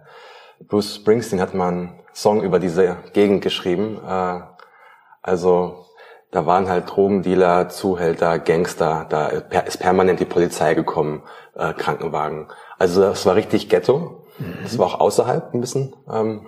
Bruce 0.67 0.97
Springsteen 0.97 1.41
hat 1.41 1.55
mal 1.55 1.69
einen 1.69 2.00
Song 2.12 2.43
über 2.43 2.59
diese 2.59 2.97
Gegend 3.12 3.43
geschrieben. 3.43 4.00
Äh, 4.07 4.41
also 5.23 5.87
da 6.31 6.47
waren 6.47 6.69
halt 6.69 6.91
Drogendealer, 6.91 7.69
Zuhälter, 7.69 8.38
Gangster, 8.38 9.07
da 9.09 9.29
ist 9.29 9.79
permanent 9.79 10.21
die 10.21 10.27
Polizei 10.27 10.75
gekommen, 10.75 11.23
äh, 11.55 11.73
Krankenwagen. 11.73 12.49
Also 12.79 13.00
das 13.00 13.25
war 13.25 13.35
richtig 13.35 13.69
Ghetto. 13.69 14.27
Mhm. 14.38 14.59
Das 14.62 14.79
war 14.79 14.87
auch 14.87 15.00
außerhalb 15.00 15.55
ein 15.55 15.61
bisschen. 15.61 15.95
Ähm, 16.12 16.47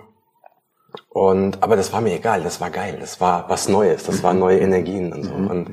Und, 1.09 1.63
aber 1.63 1.75
das 1.77 1.93
war 1.93 2.01
mir 2.01 2.13
egal, 2.13 2.43
das 2.43 2.59
war 2.59 2.69
geil, 2.69 2.97
das 2.99 3.21
war 3.21 3.49
was 3.49 3.69
Neues, 3.69 4.03
das 4.03 4.23
waren 4.23 4.39
neue 4.39 4.59
Energien 4.59 5.13
und 5.13 5.23
so. 5.23 5.33
Mhm. 5.33 5.47
Und 5.47 5.69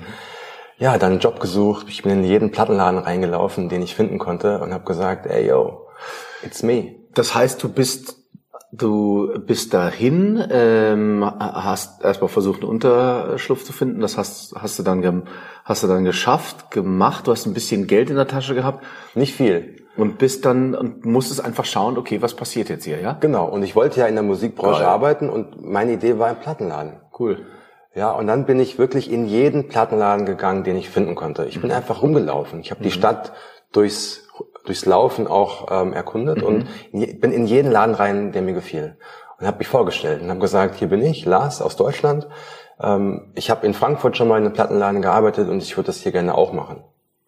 ja, 0.79 0.97
dann 0.97 1.13
einen 1.13 1.21
Job 1.21 1.41
gesucht, 1.41 1.87
ich 1.89 2.03
bin 2.03 2.13
in 2.13 2.25
jeden 2.25 2.53
Plattenladen 2.53 3.01
reingelaufen, 3.01 3.69
den 3.69 3.83
ich 3.83 3.97
finden 3.97 4.19
konnte 4.19 4.61
und 4.61 4.73
habe 4.73 4.85
gesagt, 4.85 5.27
ey 5.27 5.49
yo, 5.49 5.89
it's 6.43 6.63
me. 6.63 6.95
Das 7.15 7.35
heißt, 7.35 7.61
du 7.63 7.69
bist 7.69 8.18
Du 8.71 9.31
bist 9.47 9.73
dahin, 9.73 10.45
ähm, 10.51 11.25
hast 11.25 12.05
erstmal 12.05 12.29
versucht, 12.29 12.61
einen 12.61 12.71
Unterschlupf 12.71 13.65
zu 13.65 13.73
finden. 13.73 14.01
Das 14.01 14.19
hast, 14.19 14.55
hast 14.57 14.79
du 14.79 14.83
dann, 14.83 15.23
hast 15.65 15.83
du 15.83 15.87
dann 15.87 16.05
geschafft, 16.05 16.71
gemacht. 16.71 17.27
Du 17.27 17.33
hast 17.33 17.47
ein 17.47 17.55
bisschen 17.55 17.87
Geld 17.87 18.11
in 18.11 18.17
der 18.17 18.29
Tasche 18.29 18.55
gehabt. 18.55 18.85
Nicht 19.15 19.35
viel. 19.35 19.87
Und 19.97 20.19
bist 20.19 20.45
dann 20.45 20.75
und 20.75 21.07
musstest 21.07 21.43
einfach 21.43 21.65
schauen, 21.65 21.97
okay, 21.97 22.21
was 22.21 22.35
passiert 22.35 22.69
jetzt 22.69 22.85
hier, 22.85 23.01
ja? 23.01 23.15
Genau. 23.15 23.47
Und 23.49 23.63
ich 23.63 23.75
wollte 23.75 24.01
ja 24.01 24.07
in 24.07 24.15
der 24.15 24.23
Musikbranche 24.23 24.81
Geil. 24.81 24.89
arbeiten 24.89 25.31
und 25.31 25.65
meine 25.65 25.95
Idee 25.95 26.19
war 26.19 26.29
ein 26.29 26.39
Plattenladen. 26.39 27.01
Cool. 27.19 27.47
Ja, 27.95 28.13
und 28.13 28.27
dann 28.27 28.45
bin 28.45 28.61
ich 28.61 28.79
wirklich 28.79 29.11
in 29.11 29.27
jeden 29.27 29.67
Plattenladen 29.69 30.27
gegangen, 30.27 30.63
den 30.63 30.77
ich 30.77 30.91
finden 30.91 31.15
konnte. 31.15 31.47
Ich 31.47 31.61
bin 31.61 31.71
mhm. 31.71 31.77
einfach 31.77 32.03
rumgelaufen. 32.03 32.61
Ich 32.61 32.71
habe 32.71 32.81
mhm. 32.81 32.85
die 32.85 32.91
Stadt 32.93 33.33
durchs 33.73 34.28
durchs 34.69 34.87
Laufen 34.87 35.27
auch 35.27 35.69
ähm, 35.71 35.93
erkundet 35.93 36.39
mhm. 36.39 36.45
und 36.45 36.67
bin 36.93 37.33
in 37.33 37.47
jeden 37.47 37.71
Laden 37.71 37.95
rein, 37.95 38.33
der 38.33 38.43
mir 38.43 38.55
gefiel. 38.55 38.97
Und 39.39 39.47
habe 39.47 39.59
mich 39.59 39.69
vorgestellt 39.69 40.23
und 40.23 40.31
habe 40.31 40.41
gesagt, 40.41 40.77
hier 40.77 40.89
bin 40.89 41.03
ich, 41.03 41.25
Lars 41.25 41.63
aus 41.63 41.77
Deutschland. 41.77 42.29
Ähm, 42.81 43.33
ich 43.35 43.51
habe 43.51 43.67
in 43.67 43.75
Frankfurt 43.75 44.17
schon 44.17 44.29
mal 44.29 44.39
in 44.39 44.45
einem 44.45 44.53
Plattenladen 44.53 45.03
gearbeitet 45.03 45.49
und 45.49 45.63
ich 45.63 45.77
würde 45.77 45.87
das 45.87 45.99
hier 45.99 46.13
gerne 46.13 46.35
auch 46.35 46.53
machen. 46.53 46.83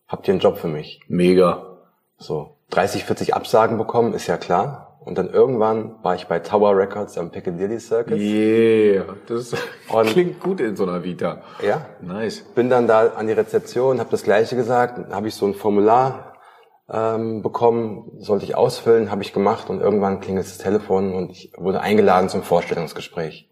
Habt 0.08 0.26
ihr 0.26 0.34
einen 0.34 0.40
Job 0.40 0.58
für 0.58 0.68
mich? 0.68 1.00
Mega. 1.08 1.78
So, 2.18 2.56
30, 2.70 3.04
40 3.04 3.34
Absagen 3.34 3.78
bekommen, 3.78 4.12
ist 4.12 4.26
ja 4.26 4.36
klar. 4.36 4.98
Und 5.04 5.16
dann 5.16 5.30
irgendwann 5.30 5.94
war 6.02 6.14
ich 6.14 6.26
bei 6.26 6.40
Tower 6.40 6.76
Records 6.76 7.16
am 7.16 7.30
Piccadilly 7.30 7.80
Circus. 7.80 8.18
Yeah, 8.18 9.04
das 9.26 9.54
und 9.90 10.06
klingt 10.08 10.40
gut 10.40 10.60
in 10.60 10.76
so 10.76 10.82
einer 10.82 11.02
Vita. 11.02 11.38
Ja. 11.64 11.86
Nice. 12.02 12.40
Bin 12.54 12.68
dann 12.68 12.86
da 12.86 13.06
an 13.08 13.26
die 13.26 13.32
Rezeption, 13.32 13.98
habe 13.98 14.10
das 14.10 14.24
Gleiche 14.24 14.56
gesagt, 14.56 15.10
habe 15.10 15.28
ich 15.28 15.34
so 15.34 15.46
ein 15.46 15.54
Formular 15.54 16.29
ähm, 16.92 17.42
bekommen, 17.42 18.10
sollte 18.18 18.44
ich 18.44 18.56
ausfüllen, 18.56 19.10
habe 19.10 19.22
ich 19.22 19.32
gemacht 19.32 19.70
und 19.70 19.80
irgendwann 19.80 20.20
klingelt 20.20 20.46
das 20.46 20.58
Telefon 20.58 21.14
und 21.14 21.30
ich 21.30 21.52
wurde 21.56 21.80
eingeladen 21.80 22.28
zum 22.28 22.42
Vorstellungsgespräch. 22.42 23.48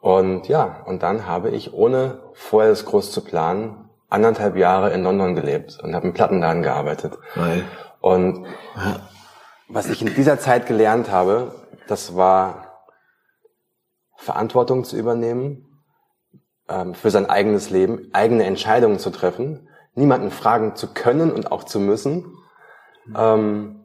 Und 0.00 0.46
ja, 0.48 0.82
und 0.86 1.02
dann 1.02 1.26
habe 1.26 1.50
ich, 1.50 1.72
ohne 1.72 2.20
vorher 2.34 2.70
das 2.70 2.84
groß 2.84 3.10
zu 3.10 3.24
planen, 3.24 3.88
anderthalb 4.08 4.56
Jahre 4.56 4.92
in 4.92 5.02
London 5.02 5.34
gelebt 5.34 5.78
und 5.82 5.94
habe 5.94 6.06
im 6.06 6.12
Plattenladen 6.12 6.62
gearbeitet. 6.62 7.18
Weil. 7.34 7.64
Und 8.00 8.46
was 9.68 9.88
ich 9.88 10.02
in 10.02 10.14
dieser 10.14 10.38
Zeit 10.38 10.66
gelernt 10.66 11.10
habe, 11.10 11.52
das 11.88 12.14
war 12.14 12.84
Verantwortung 14.16 14.84
zu 14.84 14.96
übernehmen, 14.96 15.82
ähm, 16.68 16.94
für 16.94 17.10
sein 17.10 17.28
eigenes 17.28 17.70
Leben, 17.70 18.10
eigene 18.12 18.44
Entscheidungen 18.44 18.98
zu 18.98 19.10
treffen 19.10 19.68
niemanden 19.96 20.30
fragen 20.30 20.76
zu 20.76 20.92
können 20.92 21.32
und 21.32 21.50
auch 21.50 21.64
zu 21.64 21.80
müssen, 21.80 22.36
ähm, 23.16 23.84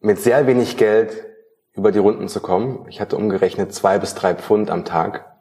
mit 0.00 0.18
sehr 0.20 0.46
wenig 0.46 0.76
Geld 0.76 1.24
über 1.74 1.92
die 1.92 1.98
Runden 1.98 2.28
zu 2.28 2.40
kommen. 2.40 2.86
Ich 2.88 3.00
hatte 3.00 3.16
umgerechnet 3.16 3.72
zwei 3.72 3.98
bis 3.98 4.14
drei 4.14 4.34
Pfund 4.34 4.70
am 4.70 4.84
Tag. 4.84 5.36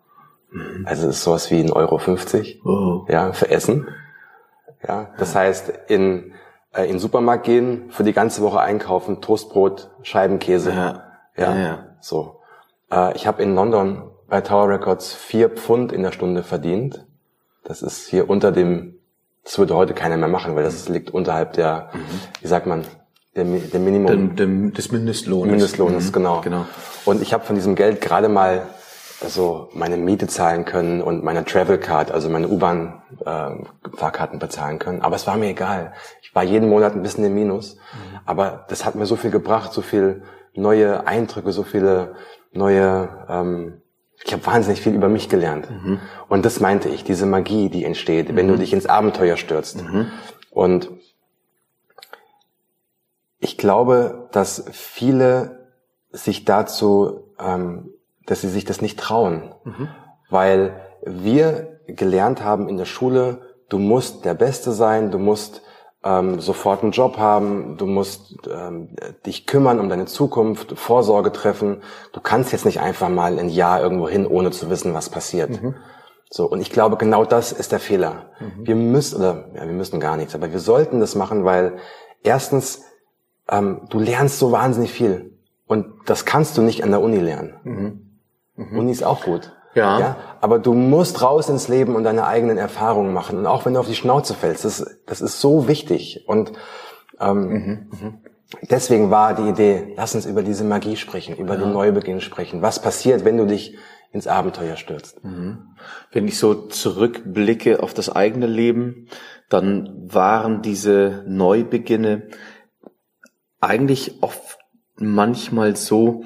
Mhm. 0.52 0.86
Also 0.88 1.10
ist 1.10 1.24
sowas 1.24 1.52
wie 1.52 1.60
ein 1.60 1.72
Euro 1.72 1.98
50, 1.98 2.62
oh. 2.66 3.06
ja, 3.10 3.34
für 3.34 3.50
Essen. 3.50 3.88
Ja, 4.88 5.14
das 5.18 5.36
heißt, 5.36 5.74
in, 5.88 6.34
äh, 6.74 6.84
in 6.84 6.94
den 6.94 7.00
Supermarkt 7.00 7.44
gehen, 7.44 7.90
für 7.90 8.04
die 8.04 8.14
ganze 8.14 8.42
Woche 8.42 8.62
einkaufen, 8.62 9.22
Toastbrot, 9.22 9.92
Scheibenkäse. 10.02 10.72
Ja, 10.72 11.04
ja, 11.36 11.56
ja. 11.56 11.60
ja. 11.60 11.86
so. 12.00 12.42
Äh, 12.92 13.16
ich 13.16 13.28
habe 13.28 13.44
in 13.44 13.56
London 13.56 14.10
bei 14.28 14.42
Tower 14.42 14.70
Records 14.70 15.14
vier 15.14 15.50
Pfund 15.50 15.92
in 15.92 16.04
der 16.04 16.12
Stunde 16.12 16.44
verdient. 16.44 17.06
Das 17.64 17.82
ist 17.82 18.08
hier 18.08 18.30
unter 18.30 18.52
dem 18.52 19.01
das 19.44 19.58
würde 19.58 19.76
heute 19.76 19.94
keiner 19.94 20.18
mehr 20.18 20.28
machen, 20.28 20.56
weil 20.56 20.64
das 20.64 20.88
liegt 20.90 21.12
unterhalb 21.12 21.54
der, 21.54 21.90
mhm. 21.94 22.00
wie 22.42 22.48
sagt 22.48 22.68
man, 22.68 22.84
der, 23.36 23.46
der 23.46 23.80
Minimum. 23.80 24.36
Dem, 24.36 24.74
des 24.74 24.92
Mindestlohnes. 24.92 25.52
Mindestlohnes, 25.52 26.08
mhm. 26.08 26.12
genau. 26.12 26.42
genau. 26.42 26.66
Und 27.06 27.22
ich 27.22 27.34
habe 27.34 27.44
von 27.44 27.56
diesem 27.56 27.76
Geld 27.76 28.02
gerade 28.02 28.30
mal 28.30 28.68
also 29.22 29.70
meine 29.74 29.98
Miete 29.98 30.28
zahlen 30.28 30.66
können 30.66 31.02
und 31.02 31.24
meine 31.24 31.46
Travel 31.46 31.78
Card, 31.78 32.12
also 32.12 32.30
meine 32.30 32.48
U-Bahn-Fahrkarten 32.48 34.38
äh, 34.38 34.40
bezahlen 34.40 34.80
können. 34.80 35.02
Aber 35.02 35.16
es 35.16 35.28
war 35.28 35.38
mir 35.38 35.50
egal. 35.50 35.94
Ich 36.22 36.34
war 36.34 36.44
jeden 36.44 36.70
Monat 36.70 36.96
ein 36.96 37.04
bisschen 37.04 37.24
im 37.24 37.36
Minus. 37.36 37.76
Mhm. 37.76 38.20
Aber 38.26 38.66
das 38.70 38.86
hat 38.86 38.96
mir 38.96 39.06
so 39.06 39.16
viel 39.16 39.32
gebracht, 39.32 39.74
so 39.74 39.82
viel 39.82 40.24
neue 40.54 41.06
Eindrücke, 41.08 41.52
so 41.52 41.64
viele 41.64 42.16
neue 42.52 43.10
ähm, 43.30 43.81
ich 44.24 44.34
habe 44.34 44.46
wahnsinnig 44.46 44.82
viel 44.82 44.94
über 44.94 45.10
mich 45.10 45.30
gelernt. 45.30 45.70
Mhm. 45.70 46.00
Und 46.30 46.46
das 46.46 46.60
meinte 46.60 46.90
ich, 46.90 47.04
diese 47.04 47.26
Magie, 47.26 47.70
die 47.70 47.84
entsteht, 47.84 48.30
mhm. 48.30 48.36
wenn 48.36 48.48
du 48.48 48.54
mhm. 48.56 48.60
dich 48.60 48.74
ins 48.74 48.86
Abenteuer 48.86 49.38
stürzt. 49.38 49.82
Mhm. 49.82 50.08
Und 50.50 50.90
ich 53.40 53.58
glaube, 53.58 54.30
dass 54.32 54.66
viele 54.72 55.70
sich 56.12 56.46
dazu, 56.46 57.34
ähm, 57.40 57.90
dass 58.26 58.42
sie 58.42 58.50
sich 58.50 58.66
das 58.66 58.82
nicht 58.82 59.00
trauen, 59.00 59.56
mhm. 59.64 59.90
weil 60.30 60.80
wir 61.04 61.80
gelernt 61.88 62.44
haben 62.44 62.70
in 62.70 62.78
der 62.78 62.86
Schule, 62.86 63.42
du 63.70 63.80
musst 63.80 64.26
der 64.26 64.36
Beste 64.36 64.72
sein, 64.72 65.10
du 65.10 65.18
musst 65.18 65.64
ähm, 66.04 66.40
sofort 66.40 66.82
einen 66.82 66.92
Job 66.92 67.18
haben, 67.18 67.78
du 67.78 67.86
musst 67.86 68.48
ähm, 68.50 68.90
dich 69.26 69.46
kümmern 69.46 69.80
um 69.80 69.90
deine 69.90 70.06
Zukunft, 70.06 70.78
Vorsorge 70.78 71.32
treffen. 71.32 71.84
Du 72.12 72.22
kannst 72.22 72.52
jetzt 72.52 72.66
nicht 72.66 72.80
einfach 72.80 73.10
mal 73.10 73.38
ein 73.38 73.50
Jahr 73.50 73.82
irgendwo 73.82 74.10
hin, 74.10 74.26
ohne 74.26 74.52
zu 74.52 74.70
wissen, 74.70 74.94
was 74.94 75.10
passiert. 75.10 75.62
Mhm. 75.62 75.76
So, 76.30 76.50
und 76.50 76.62
ich 76.62 76.72
glaube, 76.72 76.98
genau 76.98 77.26
das 77.26 77.52
ist 77.52 77.72
der 77.72 77.80
Fehler. 77.80 78.32
Mhm. 78.40 78.68
Wir 78.68 78.76
müssen, 78.76 79.18
oder 79.18 79.50
ja, 79.54 79.66
wir 79.66 79.74
müssen 79.74 80.00
gar 80.00 80.18
nichts, 80.18 80.34
aber 80.34 80.52
wir 80.52 80.60
sollten 80.60 81.00
das 81.00 81.14
machen, 81.16 81.44
weil 81.44 81.78
erstens, 82.24 82.84
ähm, 83.50 83.82
du 83.90 84.00
lernst 84.00 84.40
so 84.40 84.52
wahnsinnig 84.52 84.92
viel. 84.92 85.38
Und 85.68 85.86
das 86.06 86.26
kannst 86.26 86.58
du 86.58 86.62
nicht 86.62 86.84
an 86.84 86.90
der 86.90 87.02
Uni 87.02 87.18
lernen. 87.18 87.56
Mhm. 87.64 88.12
Mhm. 88.56 88.80
Uni 88.80 88.92
ist 88.92 89.04
auch 89.04 89.24
gut. 89.24 89.54
Ja. 89.74 90.00
ja. 90.00 90.16
Aber 90.42 90.60
du 90.60 90.74
musst 90.74 91.22
raus 91.22 91.50
ins 91.50 91.68
Leben 91.68 91.96
und 91.96 92.04
deine 92.04 92.26
eigenen 92.26 92.58
Erfahrungen 92.58 93.14
machen. 93.14 93.38
Und 93.38 93.46
auch 93.46 93.66
wenn 93.66 93.74
du 93.74 93.80
auf 93.80 93.88
die 93.88 93.96
Schnauze 93.96 94.34
fällst, 94.34 94.66
das, 94.66 94.86
das 95.06 95.22
ist 95.22 95.40
so 95.40 95.68
wichtig. 95.68 96.26
Und 96.28 96.52
ähm, 97.20 97.38
mhm, 97.38 97.90
mhm. 97.92 98.18
deswegen 98.70 99.12
war 99.12 99.34
die 99.34 99.50
Idee, 99.50 99.94
lass 99.96 100.16
uns 100.16 100.26
über 100.26 100.44
diese 100.44 100.64
Magie 100.64 100.98
sprechen, 100.98 101.36
über 101.36 101.56
ja. 101.56 101.62
den 101.62 101.74
Neubeginn 101.74 102.22
sprechen. 102.22 102.62
Was 102.62 102.82
passiert, 102.82 103.24
wenn 103.24 103.38
du 103.38 103.46
dich 103.46 103.78
ins 104.12 104.28
Abenteuer 104.28 104.76
stürzt? 104.76 105.24
Mhm. 105.24 105.76
Wenn 106.12 106.28
ich 106.28 106.38
so 106.38 106.54
zurückblicke 106.54 107.82
auf 107.82 107.94
das 107.94 108.10
eigene 108.10 108.48
Leben, 108.48 109.08
dann 109.50 110.08
waren 110.12 110.62
diese 110.62 111.24
Neubeginne 111.28 112.30
eigentlich 113.60 114.24
oft 114.24 114.58
manchmal 114.96 115.76
so, 115.76 116.24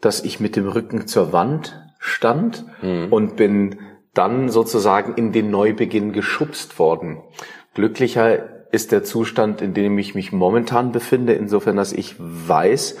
dass 0.00 0.22
ich 0.22 0.40
mit 0.40 0.56
dem 0.56 0.68
Rücken 0.68 1.06
zur 1.06 1.32
Wand 1.32 1.85
stand 2.06 2.64
mhm. 2.82 3.08
und 3.10 3.36
bin 3.36 3.78
dann 4.14 4.48
sozusagen 4.48 5.14
in 5.14 5.32
den 5.32 5.50
Neubeginn 5.50 6.12
geschubst 6.12 6.78
worden. 6.78 7.22
Glücklicher 7.74 8.72
ist 8.72 8.92
der 8.92 9.04
Zustand, 9.04 9.60
in 9.60 9.74
dem 9.74 9.98
ich 9.98 10.14
mich 10.14 10.32
momentan 10.32 10.92
befinde, 10.92 11.34
insofern, 11.34 11.76
dass 11.76 11.92
ich 11.92 12.16
weiß, 12.18 12.96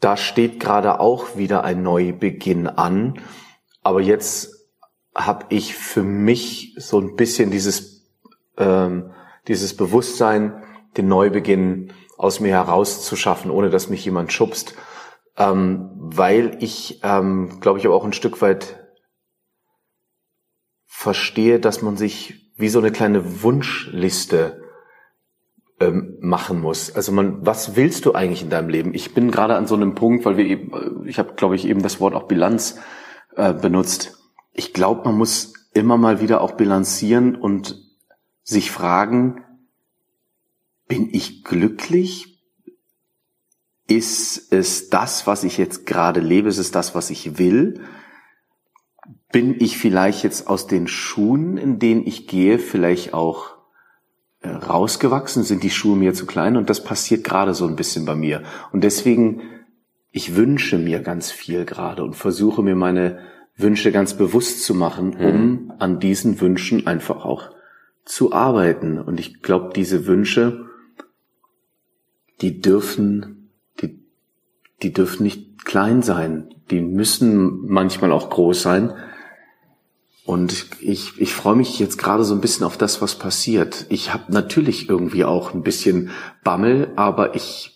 da 0.00 0.16
steht 0.16 0.60
gerade 0.60 1.00
auch 1.00 1.36
wieder 1.36 1.64
ein 1.64 1.82
Neubeginn 1.82 2.66
an. 2.66 3.20
Aber 3.82 4.00
jetzt 4.00 4.68
habe 5.14 5.46
ich 5.48 5.74
für 5.74 6.02
mich 6.02 6.74
so 6.78 7.00
ein 7.00 7.16
bisschen 7.16 7.50
dieses, 7.50 8.06
ähm, 8.56 9.10
dieses 9.48 9.76
Bewusstsein, 9.76 10.62
den 10.96 11.08
Neubeginn 11.08 11.92
aus 12.16 12.40
mir 12.40 12.52
herauszuschaffen, 12.52 13.50
ohne 13.50 13.70
dass 13.70 13.90
mich 13.90 14.04
jemand 14.04 14.32
schubst 14.32 14.74
ähm, 15.38 15.90
weil 15.94 16.58
ich, 16.60 17.00
ähm, 17.04 17.60
glaube 17.60 17.78
ich, 17.78 17.86
aber 17.86 17.94
auch 17.94 18.04
ein 18.04 18.12
Stück 18.12 18.42
weit 18.42 18.88
verstehe, 20.86 21.60
dass 21.60 21.80
man 21.80 21.96
sich 21.96 22.52
wie 22.56 22.68
so 22.68 22.80
eine 22.80 22.90
kleine 22.90 23.42
Wunschliste 23.42 24.64
ähm, 25.78 26.16
machen 26.20 26.60
muss. 26.60 26.92
Also 26.94 27.12
man, 27.12 27.46
was 27.46 27.76
willst 27.76 28.04
du 28.04 28.14
eigentlich 28.14 28.42
in 28.42 28.50
deinem 28.50 28.68
Leben? 28.68 28.94
Ich 28.94 29.14
bin 29.14 29.30
gerade 29.30 29.54
an 29.54 29.68
so 29.68 29.76
einem 29.76 29.94
Punkt, 29.94 30.24
weil 30.24 30.36
wir 30.36 30.44
eben, 30.44 31.06
ich 31.06 31.20
habe, 31.20 31.34
glaube 31.34 31.54
ich, 31.54 31.66
eben 31.66 31.82
das 31.82 32.00
Wort 32.00 32.14
auch 32.14 32.26
Bilanz 32.26 32.80
äh, 33.36 33.54
benutzt. 33.54 34.18
Ich 34.52 34.72
glaube, 34.72 35.04
man 35.04 35.16
muss 35.16 35.52
immer 35.72 35.96
mal 35.96 36.20
wieder 36.20 36.40
auch 36.40 36.52
bilanzieren 36.52 37.36
und 37.36 37.80
sich 38.42 38.72
fragen, 38.72 39.44
bin 40.88 41.08
ich 41.12 41.44
glücklich? 41.44 42.37
Ist 43.88 44.52
es 44.52 44.90
das, 44.90 45.26
was 45.26 45.42
ich 45.42 45.58
jetzt 45.58 45.86
gerade 45.86 46.20
lebe? 46.20 46.48
Ist 46.48 46.58
es 46.58 46.70
das, 46.70 46.94
was 46.94 47.10
ich 47.10 47.38
will? 47.38 47.80
Bin 49.32 49.56
ich 49.58 49.76
vielleicht 49.76 50.22
jetzt 50.22 50.46
aus 50.46 50.68
den 50.68 50.86
Schuhen, 50.86 51.56
in 51.56 51.80
denen 51.80 52.06
ich 52.06 52.28
gehe, 52.28 52.60
vielleicht 52.60 53.12
auch 53.12 53.56
äh, 54.40 54.48
rausgewachsen? 54.48 55.42
Sind 55.42 55.64
die 55.64 55.70
Schuhe 55.70 55.96
mir 55.96 56.14
zu 56.14 56.26
klein? 56.26 56.56
Und 56.56 56.70
das 56.70 56.84
passiert 56.84 57.24
gerade 57.24 57.54
so 57.54 57.66
ein 57.66 57.74
bisschen 57.76 58.04
bei 58.04 58.14
mir. 58.14 58.44
Und 58.70 58.84
deswegen 58.84 59.42
ich 60.10 60.36
wünsche 60.36 60.78
mir 60.78 61.00
ganz 61.00 61.30
viel 61.30 61.64
gerade 61.64 62.02
und 62.02 62.14
versuche 62.14 62.62
mir 62.62 62.74
meine 62.74 63.18
Wünsche 63.56 63.92
ganz 63.92 64.14
bewusst 64.14 64.64
zu 64.64 64.74
machen, 64.74 65.14
um 65.14 65.36
mhm. 65.36 65.72
an 65.78 66.00
diesen 66.00 66.40
Wünschen 66.40 66.86
einfach 66.86 67.24
auch 67.24 67.50
zu 68.04 68.32
arbeiten. 68.32 68.98
Und 68.98 69.20
ich 69.20 69.42
glaube, 69.42 69.72
diese 69.74 70.06
Wünsche, 70.06 70.66
die 72.40 72.60
dürfen, 72.60 73.37
die 74.82 74.92
dürfen 74.92 75.24
nicht 75.24 75.64
klein 75.64 76.02
sein. 76.02 76.54
Die 76.70 76.80
müssen 76.80 77.66
manchmal 77.66 78.12
auch 78.12 78.30
groß 78.30 78.62
sein. 78.62 78.94
Und 80.24 80.66
ich, 80.80 81.18
ich 81.18 81.34
freue 81.34 81.56
mich 81.56 81.78
jetzt 81.78 81.96
gerade 81.96 82.22
so 82.22 82.34
ein 82.34 82.40
bisschen 82.40 82.66
auf 82.66 82.76
das, 82.76 83.00
was 83.00 83.14
passiert. 83.14 83.86
Ich 83.88 84.12
habe 84.12 84.24
natürlich 84.28 84.88
irgendwie 84.88 85.24
auch 85.24 85.54
ein 85.54 85.62
bisschen 85.62 86.10
Bammel, 86.44 86.92
aber 86.96 87.34
ich 87.34 87.74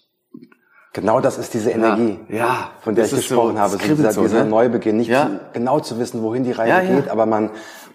Genau 0.93 1.21
das 1.21 1.39
ist 1.39 1.55
diese 1.55 1.71
Energie, 1.71 2.19
ja, 2.29 2.37
ja 2.37 2.71
von 2.83 2.95
der 2.95 3.07
ich 3.07 3.13
gesprochen 3.13 3.55
so, 3.55 3.61
habe. 3.61 3.71
So 3.71 3.79
dieser, 3.79 4.13
so, 4.13 4.23
dieser 4.25 4.45
ne? 4.45 4.51
Neubeginn, 4.51 4.99
nicht 4.99 5.09
ja. 5.09 5.25
zu, 5.27 5.41
genau 5.55 5.81
zu 5.81 5.99
wissen, 5.99 6.23
wohin 6.23 6.45
die 6.45 6.53
Reise 6.53 6.87
ja, 6.87 6.95
geht, 6.95 7.09
aber 7.09 7.25
man, 7.25 7.49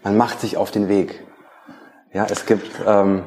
man 0.04 0.18
macht 0.18 0.42
sich 0.42 0.58
auf 0.58 0.72
den 0.72 0.90
Weg. 0.90 1.24
Ja, 2.12 2.26
es 2.28 2.48
gibt, 2.48 2.72
ähm, 2.88 3.22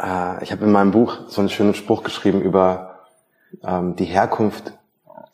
äh, 0.00 0.44
ich 0.44 0.52
habe 0.52 0.64
in 0.64 0.70
meinem 0.70 0.92
Buch 0.92 1.18
so 1.26 1.40
einen 1.40 1.48
schönen 1.48 1.74
Spruch 1.74 2.04
geschrieben 2.04 2.40
über 2.42 2.91
ähm, 3.64 3.96
die 3.96 4.04
Herkunft 4.04 4.72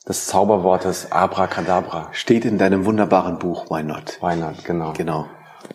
des 0.09 0.27
Zauberwortes 0.27 1.13
Abracadabra. 1.13 2.09
Steht 2.13 2.45
in 2.45 2.59
deinem 2.59 2.85
wunderbaren 2.85 3.39
Buch 3.39 3.71
Why 3.71 3.83
Not. 3.83 4.19
Why 4.21 4.37
Not, 4.37 4.65
genau. 4.65 4.93
Genau. 4.97 5.27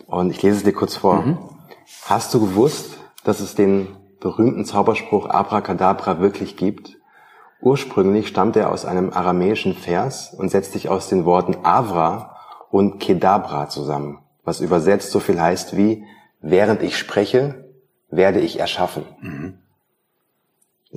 Und 0.06 0.30
ich 0.30 0.42
lese 0.42 0.58
es 0.58 0.64
dir 0.64 0.72
kurz 0.72 0.96
vor. 0.96 1.22
Mhm. 1.22 1.38
Hast 2.06 2.34
du 2.34 2.40
gewusst, 2.40 2.98
dass 3.24 3.40
es 3.40 3.54
den 3.54 3.96
berühmten 4.20 4.64
Zauberspruch 4.64 5.28
Abracadabra 5.28 6.18
wirklich 6.20 6.56
gibt? 6.56 6.96
Ursprünglich 7.60 8.28
stammt 8.28 8.56
er 8.56 8.70
aus 8.70 8.84
einem 8.84 9.12
aramäischen 9.12 9.74
Vers 9.74 10.34
und 10.36 10.50
setzt 10.50 10.72
sich 10.72 10.88
aus 10.88 11.08
den 11.08 11.24
Worten 11.24 11.56
Avra 11.62 12.36
und 12.70 12.98
Kedabra 12.98 13.68
zusammen, 13.68 14.18
was 14.42 14.60
übersetzt 14.60 15.12
so 15.12 15.20
viel 15.20 15.40
heißt 15.40 15.76
wie, 15.76 16.04
während 16.40 16.82
ich 16.82 16.98
spreche, 16.98 17.64
werde 18.10 18.40
ich 18.40 18.58
erschaffen. 18.58 19.04
Mhm. 19.20 19.58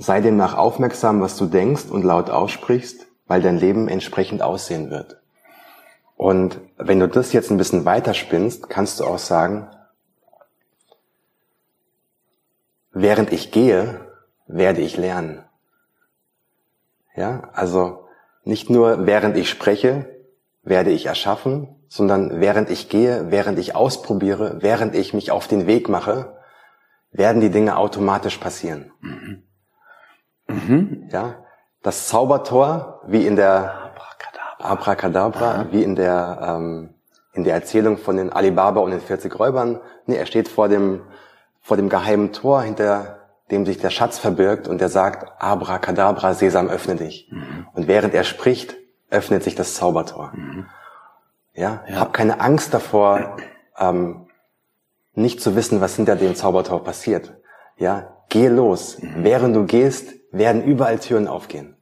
Sei 0.00 0.20
demnach 0.20 0.56
aufmerksam, 0.56 1.20
was 1.20 1.36
du 1.36 1.46
denkst 1.46 1.86
und 1.90 2.04
laut 2.04 2.30
aussprichst, 2.30 3.08
weil 3.26 3.42
dein 3.42 3.58
Leben 3.58 3.88
entsprechend 3.88 4.42
aussehen 4.42 4.90
wird. 4.90 5.20
Und 6.16 6.60
wenn 6.76 7.00
du 7.00 7.08
das 7.08 7.32
jetzt 7.32 7.50
ein 7.50 7.56
bisschen 7.56 7.84
weiterspinnst, 7.84 8.70
kannst 8.70 9.00
du 9.00 9.04
auch 9.04 9.18
sagen, 9.18 9.68
während 12.92 13.32
ich 13.32 13.50
gehe, 13.50 14.00
werde 14.46 14.82
ich 14.82 14.96
lernen. 14.96 15.42
Ja, 17.16 17.50
also 17.52 18.06
nicht 18.44 18.70
nur 18.70 19.04
während 19.04 19.36
ich 19.36 19.50
spreche, 19.50 20.08
werde 20.62 20.92
ich 20.92 21.06
erschaffen, 21.06 21.74
sondern 21.88 22.40
während 22.40 22.70
ich 22.70 22.88
gehe, 22.88 23.32
während 23.32 23.58
ich 23.58 23.74
ausprobiere, 23.74 24.58
während 24.60 24.94
ich 24.94 25.12
mich 25.12 25.32
auf 25.32 25.48
den 25.48 25.66
Weg 25.66 25.88
mache, 25.88 26.38
werden 27.10 27.40
die 27.40 27.50
Dinge 27.50 27.76
automatisch 27.76 28.38
passieren. 28.38 28.92
Mhm. 29.00 29.42
Mhm. 30.48 31.08
Ja, 31.10 31.36
das 31.82 32.08
Zaubertor, 32.08 33.02
wie 33.06 33.26
in 33.26 33.36
der 33.36 33.92
Abracadabra, 33.94 34.72
Abracadabra 34.72 35.66
wie 35.70 35.82
in 35.82 35.94
der 35.94 36.38
ähm, 36.42 36.94
in 37.32 37.44
der 37.44 37.54
Erzählung 37.54 37.98
von 37.98 38.16
den 38.16 38.32
Alibaba 38.32 38.80
und 38.80 38.90
den 38.90 39.00
40 39.00 39.38
Räubern. 39.38 39.80
Nee, 40.06 40.16
er 40.16 40.26
steht 40.26 40.48
vor 40.48 40.68
dem 40.68 41.02
vor 41.60 41.76
dem 41.76 41.88
geheimen 41.88 42.32
Tor, 42.32 42.62
hinter 42.62 43.18
dem 43.50 43.64
sich 43.64 43.78
der 43.78 43.90
Schatz 43.90 44.18
verbirgt 44.18 44.68
und 44.68 44.80
der 44.80 44.88
sagt, 44.88 45.40
Abracadabra, 45.40 46.34
Sesam, 46.34 46.68
öffne 46.68 46.96
dich. 46.96 47.28
Mhm. 47.30 47.66
Und 47.74 47.88
während 47.88 48.14
er 48.14 48.24
spricht, 48.24 48.76
öffnet 49.10 49.42
sich 49.42 49.54
das 49.54 49.74
Zaubertor. 49.74 50.32
Mhm. 50.34 50.66
Ja, 51.54 51.82
ja. 51.88 51.96
hab 51.96 52.12
keine 52.12 52.40
Angst 52.40 52.74
davor, 52.74 53.36
ähm, 53.78 54.26
nicht 55.14 55.40
zu 55.40 55.56
wissen, 55.56 55.80
was 55.80 55.96
hinter 55.96 56.16
dem 56.16 56.34
Zaubertor 56.36 56.84
passiert. 56.84 57.34
Ja, 57.76 58.16
geh 58.28 58.48
los. 58.48 58.98
Mhm. 59.00 59.24
Während 59.24 59.56
du 59.56 59.64
gehst, 59.64 60.14
werden 60.30 60.62
überall 60.62 60.98
Türen 60.98 61.26
aufgehen. 61.26 61.76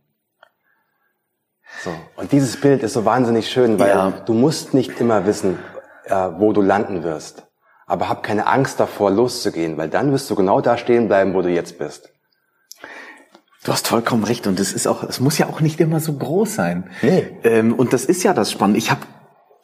So. 1.83 1.91
Und 2.17 2.33
dieses 2.33 2.61
Bild 2.61 2.83
ist 2.83 2.93
so 2.93 3.05
wahnsinnig 3.05 3.51
schön, 3.51 3.79
weil 3.79 3.89
ja. 3.89 4.11
du 4.25 4.33
musst 4.35 4.73
nicht 4.73 5.01
immer 5.01 5.27
wissen, 5.27 5.59
äh, 6.05 6.15
wo 6.15 6.53
du 6.53 6.63
landen 6.63 7.03
wirst. 7.03 7.47
Aber 7.87 8.09
hab 8.09 8.23
keine 8.23 8.47
Angst 8.47 8.81
davor, 8.81 9.11
loszugehen, 9.11 9.77
weil 9.77 9.89
dann 9.89 10.13
wirst 10.13 10.29
du 10.31 10.35
genau 10.35 10.61
da 10.61 10.77
stehen 10.77 11.09
bleiben, 11.09 11.35
wo 11.35 11.43
du 11.43 11.49
jetzt 11.49 11.79
bist. 11.79 12.11
Du 13.65 13.73
hast 13.73 13.89
vollkommen 13.89 14.25
recht 14.25 14.47
und 14.47 14.61
es 14.61 14.73
ist 14.73 14.87
auch, 14.87 15.03
es 15.03 15.19
muss 15.19 15.39
ja 15.39 15.47
auch 15.47 15.61
nicht 15.61 15.81
immer 15.81 15.99
so 15.99 16.13
groß 16.13 16.55
sein. 16.55 16.89
Nee. 17.03 17.37
Ähm, 17.43 17.75
und 17.75 17.93
das 17.93 18.05
ist 18.05 18.23
ja 18.23 18.33
das 18.33 18.53
Spannende. 18.53 18.79
Ich 18.79 18.93
habe 18.93 19.01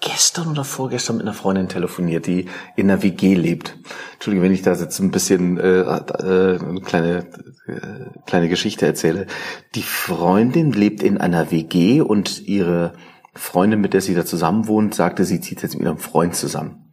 gestern 0.02 0.48
oder 0.48 0.64
vorgestern 0.64 1.16
mit 1.16 1.26
einer 1.26 1.34
Freundin 1.34 1.68
telefoniert, 1.68 2.26
die 2.26 2.46
in 2.76 2.90
einer 2.90 3.02
WG 3.02 3.34
lebt. 3.34 3.78
Entschuldige, 4.14 4.42
wenn 4.42 4.52
ich 4.52 4.62
da 4.62 4.74
jetzt 4.74 4.98
ein 4.98 5.12
bisschen 5.12 5.58
äh, 5.58 5.80
äh, 5.80 6.58
eine 6.58 6.80
kleine 6.82 7.26
äh, 7.66 8.20
kleine 8.26 8.48
Geschichte 8.48 8.84
erzähle. 8.84 9.26
Die 9.74 9.82
Freundin 9.82 10.72
lebt 10.72 11.02
in 11.02 11.18
einer 11.18 11.50
WG 11.50 12.00
und 12.00 12.46
ihre 12.46 12.94
Freundin, 13.34 13.80
mit 13.80 13.94
der 13.94 14.00
sie 14.00 14.14
da 14.14 14.26
zusammen 14.26 14.66
wohnt, 14.66 14.94
sagte, 14.94 15.24
sie 15.24 15.40
zieht 15.40 15.62
jetzt 15.62 15.74
mit 15.74 15.84
ihrem 15.84 15.98
Freund 15.98 16.34
zusammen. 16.34 16.92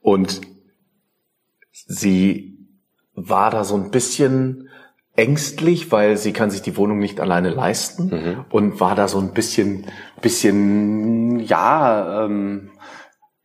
Und 0.00 0.40
sie 1.72 2.58
war 3.14 3.50
da 3.50 3.64
so 3.64 3.74
ein 3.74 3.90
bisschen 3.90 4.68
ängstlich, 5.18 5.90
weil 5.90 6.16
sie 6.16 6.32
kann 6.32 6.50
sich 6.50 6.62
die 6.62 6.76
Wohnung 6.76 7.00
nicht 7.00 7.20
alleine 7.20 7.50
leisten 7.50 8.04
mhm. 8.10 8.44
und 8.50 8.80
war 8.80 8.94
da 8.94 9.08
so 9.08 9.18
ein 9.18 9.32
bisschen, 9.32 9.86
bisschen, 10.22 11.40
ja, 11.40 12.24
ähm, 12.24 12.70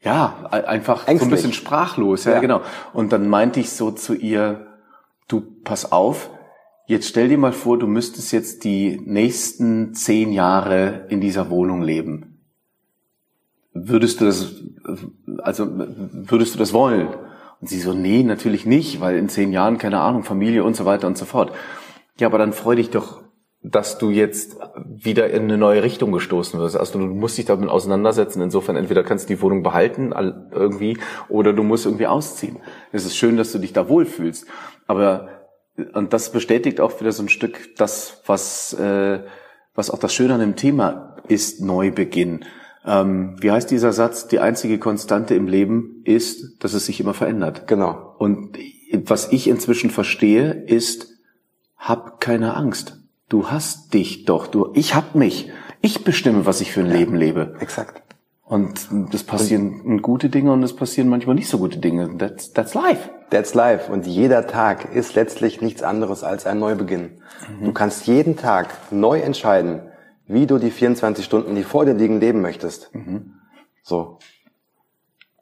ja, 0.01 0.47
einfach 0.51 1.07
ängstlich. 1.07 1.19
so 1.19 1.25
ein 1.25 1.31
bisschen 1.31 1.53
sprachlos, 1.53 2.25
ja, 2.25 2.33
ja, 2.33 2.39
genau. 2.39 2.61
Und 2.93 3.11
dann 3.11 3.27
meinte 3.27 3.59
ich 3.59 3.71
so 3.71 3.89
zu 3.89 4.13
ihr, 4.13 4.67
du, 5.27 5.41
pass 5.63 5.91
auf, 5.91 6.29
jetzt 6.85 7.07
stell 7.07 7.29
dir 7.29 7.39
mal 7.39 7.53
vor, 7.53 7.79
du 7.79 7.87
müsstest 7.87 8.31
jetzt 8.33 8.65
die 8.65 9.01
nächsten 9.03 9.95
zehn 9.95 10.31
Jahre 10.31 11.07
in 11.09 11.21
dieser 11.21 11.49
Wohnung 11.49 11.81
leben. 11.81 12.41
Würdest 13.73 14.21
du 14.21 14.25
das, 14.25 14.61
also, 15.39 15.67
würdest 15.67 16.53
du 16.53 16.59
das 16.59 16.71
wollen? 16.73 17.07
Und 17.63 17.69
sie 17.69 17.79
so, 17.79 17.93
nee, 17.93 18.23
natürlich 18.23 18.65
nicht, 18.65 18.99
weil 18.99 19.15
in 19.15 19.29
zehn 19.29 19.53
Jahren, 19.53 19.77
keine 19.77 20.01
Ahnung, 20.01 20.23
Familie 20.23 20.65
und 20.65 20.75
so 20.75 20.83
weiter 20.83 21.07
und 21.07 21.17
so 21.17 21.23
fort. 21.23 21.53
Ja, 22.19 22.27
aber 22.27 22.37
dann 22.37 22.51
freu 22.51 22.75
dich 22.75 22.89
doch, 22.89 23.21
dass 23.61 23.97
du 23.97 24.09
jetzt 24.09 24.57
wieder 24.85 25.29
in 25.29 25.43
eine 25.43 25.57
neue 25.57 25.81
Richtung 25.81 26.11
gestoßen 26.11 26.59
wirst. 26.59 26.75
Also 26.75 26.99
du 26.99 27.05
musst 27.05 27.37
dich 27.37 27.45
damit 27.45 27.69
auseinandersetzen. 27.69 28.41
Insofern 28.41 28.75
entweder 28.75 29.05
kannst 29.05 29.29
du 29.29 29.35
die 29.35 29.41
Wohnung 29.41 29.63
behalten 29.63 30.11
irgendwie 30.51 30.97
oder 31.29 31.53
du 31.53 31.63
musst 31.63 31.85
irgendwie 31.85 32.05
ausziehen. 32.07 32.57
Es 32.91 33.05
ist 33.05 33.15
schön, 33.15 33.37
dass 33.37 33.53
du 33.53 33.59
dich 33.59 33.71
da 33.71 33.87
wohlfühlst. 33.87 34.45
Aber 34.85 35.29
und 35.93 36.11
das 36.11 36.33
bestätigt 36.33 36.81
auch 36.81 36.99
wieder 36.99 37.13
so 37.13 37.23
ein 37.23 37.29
Stück 37.29 37.77
das, 37.77 38.23
was, 38.25 38.73
äh, 38.73 39.21
was 39.73 39.89
auch 39.89 39.99
das 39.99 40.13
Schöne 40.13 40.33
an 40.33 40.41
dem 40.41 40.57
Thema 40.57 41.15
ist, 41.29 41.61
Neubeginn. 41.61 42.43
Ähm, 42.85 43.35
wie 43.39 43.51
heißt 43.51 43.71
dieser 43.71 43.93
Satz? 43.93 44.27
Die 44.27 44.39
einzige 44.39 44.77
Konstante 44.77 45.35
im 45.35 45.47
Leben 45.47 46.01
ist, 46.03 46.63
dass 46.63 46.73
es 46.73 46.85
sich 46.85 46.99
immer 46.99 47.13
verändert. 47.13 47.67
Genau. 47.67 48.15
Und 48.17 48.57
was 49.05 49.31
ich 49.31 49.47
inzwischen 49.47 49.89
verstehe, 49.89 50.51
ist, 50.51 51.09
hab 51.77 52.19
keine 52.19 52.55
Angst. 52.55 52.99
Du 53.29 53.49
hast 53.49 53.93
dich 53.93 54.25
doch. 54.25 54.47
Du, 54.47 54.71
ich 54.73 54.95
hab 54.95 55.15
mich. 55.15 55.49
Ich 55.81 56.03
bestimme, 56.03 56.45
was 56.45 56.61
ich 56.61 56.71
für 56.71 56.81
ein 56.81 56.87
ja, 56.87 56.93
Leben 56.93 57.15
lebe. 57.15 57.55
Exakt. 57.59 58.01
Und 58.45 58.87
das 59.11 59.23
passieren 59.23 59.81
und, 59.81 60.01
gute 60.01 60.29
Dinge 60.29 60.51
und 60.51 60.61
es 60.63 60.75
passieren 60.75 61.09
manchmal 61.09 61.35
nicht 61.35 61.47
so 61.47 61.57
gute 61.57 61.79
Dinge. 61.79 62.17
That's, 62.17 62.53
that's 62.53 62.73
life. 62.73 63.09
That's 63.31 63.53
life. 63.53 63.91
Und 63.91 64.05
jeder 64.05 64.45
Tag 64.47 64.93
ist 64.93 65.15
letztlich 65.15 65.61
nichts 65.61 65.81
anderes 65.81 66.23
als 66.23 66.45
ein 66.45 66.59
Neubeginn. 66.59 67.21
Mhm. 67.59 67.65
Du 67.65 67.71
kannst 67.71 68.05
jeden 68.05 68.37
Tag 68.37 68.67
neu 68.91 69.19
entscheiden, 69.19 69.81
wie 70.27 70.47
du 70.47 70.57
die 70.57 70.71
24 70.71 71.25
Stunden, 71.25 71.55
die 71.55 71.63
vor 71.63 71.85
dir 71.85 71.93
liegen, 71.93 72.19
leben 72.19 72.41
möchtest. 72.41 72.93
Mhm. 72.93 73.35
So. 73.83 74.19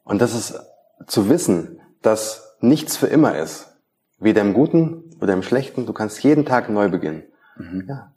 Und 0.03 0.21
das 0.21 0.33
ist 0.33 0.59
zu 1.07 1.29
wissen, 1.29 1.79
dass 2.01 2.57
nichts 2.59 2.97
für 2.97 3.07
immer 3.07 3.37
ist. 3.37 3.77
Weder 4.19 4.41
im 4.41 4.53
Guten 4.53 5.15
oder 5.19 5.33
im 5.33 5.43
Schlechten. 5.43 5.85
Du 5.85 5.93
kannst 5.93 6.23
jeden 6.23 6.45
Tag 6.45 6.69
neu 6.69 6.89
beginnen. 6.89 7.23
Mhm. 7.57 7.85
Ja. 7.87 8.13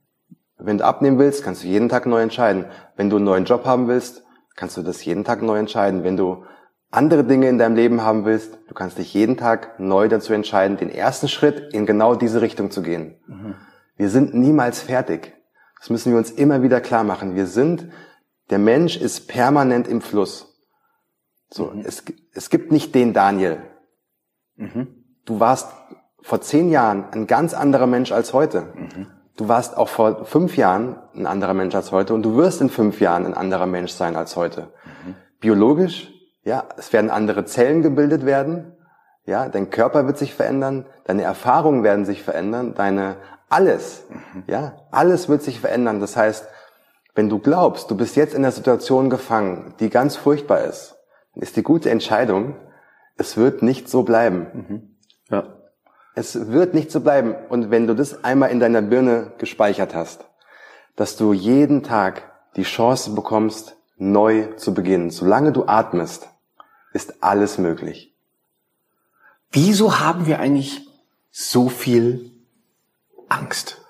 Wenn 0.59 0.79
du 0.79 0.85
abnehmen 0.85 1.19
willst, 1.19 1.43
kannst 1.43 1.63
du 1.65 1.67
jeden 1.67 1.89
Tag 1.89 2.07
neu 2.07 2.23
entscheiden. 2.23 2.67
Wenn 2.97 3.11
du 3.11 3.17
einen 3.17 3.25
neuen 3.25 3.45
Job 3.45 3.65
haben 3.65 3.89
willst, 3.89 4.25
kannst 4.57 4.77
du 4.77 4.83
das 4.83 5.05
jeden 5.05 5.25
Tag 5.25 5.43
neu 5.43 5.59
entscheiden. 5.59 6.05
Wenn 6.05 6.17
du 6.17 6.45
andere 6.91 7.25
Dinge 7.25 7.49
in 7.49 7.59
deinem 7.59 7.75
Leben 7.75 8.03
haben 8.03 8.25
willst, 8.25 8.59
du 8.69 8.75
kannst 8.75 8.99
dich 8.99 9.13
jeden 9.13 9.37
Tag 9.37 9.81
neu 9.81 10.09
dazu 10.09 10.33
entscheiden, 10.33 10.77
den 10.77 10.91
ersten 10.91 11.29
Schritt 11.29 11.75
in 11.75 11.87
genau 11.87 12.15
diese 12.15 12.41
Richtung 12.41 12.71
zu 12.71 12.83
gehen. 12.83 13.17
Mhm. 13.27 13.55
Wir 13.97 14.09
sind 14.09 14.35
niemals 14.35 14.81
fertig. 14.81 15.35
Das 15.85 15.91
müssen 15.91 16.13
wir 16.13 16.19
uns 16.19 16.31
immer 16.31 16.63
wieder 16.63 16.81
klar 16.81 17.05
machen. 17.05 17.35
Wir 17.35 17.47
sind, 17.47 17.89
der 18.49 18.59
Mensch 18.59 18.97
ist 18.97 19.29
permanent 19.29 19.87
im 19.87 20.01
Fluss. 20.01 20.57
So, 21.51 21.73
mhm. 21.73 21.83
es, 21.85 22.03
es 22.33 22.49
gibt 22.49 22.73
nicht 22.73 22.95
den 22.95 23.13
Daniel. 23.13 23.59
Mhm. 24.57 25.05
Du 25.27 25.41
warst 25.41 25.69
vor 26.23 26.41
zehn 26.41 26.71
Jahren 26.71 27.05
ein 27.13 27.27
ganz 27.27 27.53
anderer 27.53 27.87
Mensch 27.87 28.13
als 28.13 28.33
heute. 28.33 28.73
Mhm. 28.75 29.09
du 29.37 29.49
warst 29.49 29.77
auch 29.77 29.91
vor 29.91 30.25
fünf 30.25 30.57
Jahren 30.57 30.97
ein 31.15 31.27
anderer 31.27 31.53
Mensch 31.53 31.75
als 31.75 31.93
heute 31.93 32.15
und 32.15 32.23
du 32.23 32.35
wirst 32.39 32.63
in 32.63 32.71
fünf 32.71 33.03
Jahren 33.03 33.27
ein 33.27 33.35
anderer 33.35 33.67
Mensch 33.67 33.93
sein 33.93 34.17
als 34.17 34.37
heute. 34.37 34.73
Mhm. 35.05 35.17
Biologisch, 35.39 36.11
ja, 36.45 36.65
es 36.79 36.95
werden 36.95 37.11
andere 37.11 37.45
Zellen 37.45 37.83
gebildet 37.83 38.25
werden, 38.25 38.73
ja, 39.27 39.51
dein 39.51 39.69
Körper 39.69 40.07
wird 40.07 40.17
sich 40.17 40.33
verändern, 40.35 40.87
deine 41.05 41.25
Erfahrungen 41.25 41.83
werden 41.83 42.07
sich 42.07 42.23
verändern, 42.23 42.75
deine 42.75 43.17
alles, 43.55 44.03
mhm. 44.09 44.43
ja, 44.49 44.77
alles 44.91 45.29
wird 45.29 45.43
sich 45.43 45.61
verändern. 45.61 46.01
Das 46.01 46.17
heißt, 46.17 46.47
wenn 47.15 47.29
du 47.29 47.39
glaubst, 47.39 47.91
du 47.91 47.97
bist 47.97 48.17
jetzt 48.17 48.35
in 48.35 48.43
der 48.43 48.51
Situation 48.51 49.09
gefangen, 49.09 49.75
die 49.79 49.89
ganz 49.89 50.17
furchtbar 50.17 50.63
ist, 50.63 50.97
ist 51.37 51.57
die 51.57 51.63
gute 51.63 51.91
Entscheidung, 51.91 52.57
es 53.17 53.37
wird 53.37 53.63
nicht 53.63 53.89
so 53.89 54.03
bleiben. 54.03 54.47
Mhm. 54.53 54.97
Ja. 55.31 55.45
Es 56.17 56.49
wird 56.51 56.75
nicht 56.75 56.91
so 56.91 57.01
bleiben. 57.01 57.35
Und 57.49 57.71
wenn 57.71 57.87
du 57.87 57.95
das 57.95 58.25
einmal 58.25 58.51
in 58.51 58.61
deiner 58.61 58.83
Birne 58.83 59.33
gespeichert 59.39 59.95
hast, 59.95 60.25
dass 60.97 61.17
du 61.17 61.33
jeden 61.33 61.83
Tag 61.83 62.31
die 62.57 62.63
Chance 62.63 63.15
bekommst, 63.15 63.77
neu 63.97 64.47
zu 64.57 64.75
beginnen, 64.75 65.11
solange 65.11 65.53
du 65.53 65.67
atmest, 65.67 66.29
ist 66.93 67.23
alles 67.23 67.59
möglich. 67.59 68.15
Wieso 69.51 70.01
haben 70.01 70.27
wir 70.27 70.41
eigentlich 70.41 70.89
so 71.31 71.69
viel 71.69 72.34
Angst? 73.35 73.81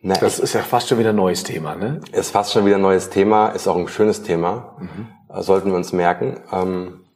Na, 0.00 0.14
das 0.14 0.38
ist 0.38 0.52
ja 0.52 0.62
fast 0.62 0.88
schon 0.88 0.98
wieder 0.98 1.10
ein 1.10 1.16
neues 1.16 1.42
Thema, 1.42 1.74
ne? 1.74 2.00
Ist 2.12 2.30
fast 2.30 2.52
schon 2.52 2.64
wieder 2.64 2.76
ein 2.76 2.82
neues 2.82 3.10
Thema, 3.10 3.48
ist 3.48 3.66
auch 3.66 3.76
ein 3.76 3.88
schönes 3.88 4.22
Thema. 4.22 4.76
Mhm. 4.78 5.08
Sollten 5.42 5.70
wir 5.70 5.76
uns 5.76 5.92
merken. 5.92 6.40
Ähm, 6.52 7.06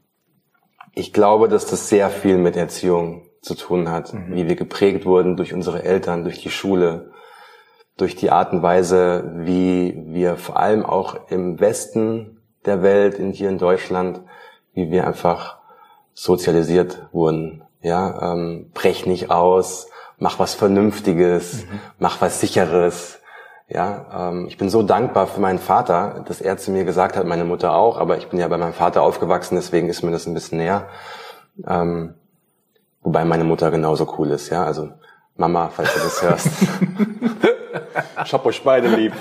ich 0.94 1.12
glaube, 1.12 1.48
dass 1.48 1.66
das 1.66 1.88
sehr 1.88 2.10
viel 2.10 2.36
mit 2.36 2.56
Erziehung 2.56 3.28
zu 3.42 3.54
tun 3.54 3.90
hat, 3.90 4.12
mhm. 4.12 4.34
wie 4.34 4.48
wir 4.48 4.56
geprägt 4.56 5.06
wurden 5.06 5.36
durch 5.36 5.54
unsere 5.54 5.84
Eltern, 5.84 6.24
durch 6.24 6.40
die 6.40 6.50
Schule, 6.50 7.12
durch 7.96 8.16
die 8.16 8.30
Art 8.30 8.52
und 8.52 8.62
Weise, 8.62 9.32
wie 9.36 9.94
wir 10.06 10.36
vor 10.36 10.58
allem 10.58 10.84
auch 10.84 11.28
im 11.30 11.60
Westen 11.60 12.40
der 12.64 12.82
Welt, 12.82 13.14
in, 13.14 13.32
hier 13.32 13.50
in 13.50 13.58
Deutschland, 13.58 14.20
wie 14.72 14.90
wir 14.90 15.06
einfach 15.06 15.58
sozialisiert 16.12 17.08
wurden. 17.12 17.62
Ja, 17.82 18.32
ähm, 18.32 18.70
brech 18.74 19.06
nicht 19.06 19.30
aus, 19.30 19.88
mach 20.20 20.38
was 20.38 20.54
Vernünftiges, 20.54 21.64
mhm. 21.64 21.80
mach 21.98 22.20
was 22.20 22.40
Sicheres. 22.40 23.18
Ja, 23.68 24.30
ähm, 24.30 24.46
ich 24.46 24.58
bin 24.58 24.68
so 24.68 24.82
dankbar 24.82 25.26
für 25.26 25.40
meinen 25.40 25.58
Vater, 25.58 26.24
dass 26.26 26.40
er 26.40 26.56
zu 26.58 26.70
mir 26.70 26.84
gesagt 26.84 27.16
hat, 27.16 27.26
meine 27.26 27.44
Mutter 27.44 27.74
auch, 27.74 27.98
aber 27.98 28.18
ich 28.18 28.28
bin 28.28 28.38
ja 28.38 28.48
bei 28.48 28.58
meinem 28.58 28.72
Vater 28.72 29.02
aufgewachsen, 29.02 29.54
deswegen 29.56 29.88
ist 29.88 30.02
mir 30.02 30.10
das 30.10 30.26
ein 30.26 30.34
bisschen 30.34 30.58
näher. 30.58 30.88
Ähm, 31.66 32.14
wobei 33.00 33.24
meine 33.24 33.44
Mutter 33.44 33.70
genauso 33.70 34.12
cool 34.18 34.30
ist, 34.30 34.50
ja. 34.50 34.64
Also 34.64 34.90
Mama, 35.36 35.70
falls 35.74 35.94
du 35.94 36.00
das 36.00 36.22
hörst. 36.22 36.48
ich 38.24 38.32
hab 38.32 38.44
euch 38.44 38.62
beide 38.62 38.88
lieb. 38.88 39.14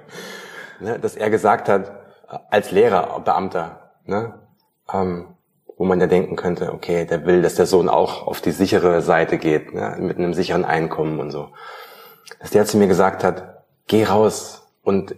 ne, 0.80 0.98
dass 0.98 1.16
er 1.16 1.30
gesagt 1.30 1.68
hat, 1.68 1.90
als 2.50 2.70
Lehrer, 2.70 3.20
Beamter, 3.24 3.92
ne, 4.04 4.34
ähm, 4.92 5.31
wo 5.82 5.84
man 5.84 5.98
ja 5.98 6.06
denken 6.06 6.36
könnte, 6.36 6.72
okay, 6.72 7.06
der 7.06 7.26
will, 7.26 7.42
dass 7.42 7.56
der 7.56 7.66
Sohn 7.66 7.88
auch 7.88 8.24
auf 8.28 8.40
die 8.40 8.52
sichere 8.52 9.02
Seite 9.02 9.36
geht, 9.36 9.74
ne, 9.74 9.96
mit 9.98 10.16
einem 10.16 10.32
sicheren 10.32 10.64
Einkommen 10.64 11.18
und 11.18 11.32
so. 11.32 11.48
Dass 12.38 12.50
der 12.50 12.66
zu 12.66 12.76
mir 12.76 12.86
gesagt 12.86 13.24
hat, 13.24 13.64
geh 13.88 14.04
raus 14.04 14.68
und 14.84 15.16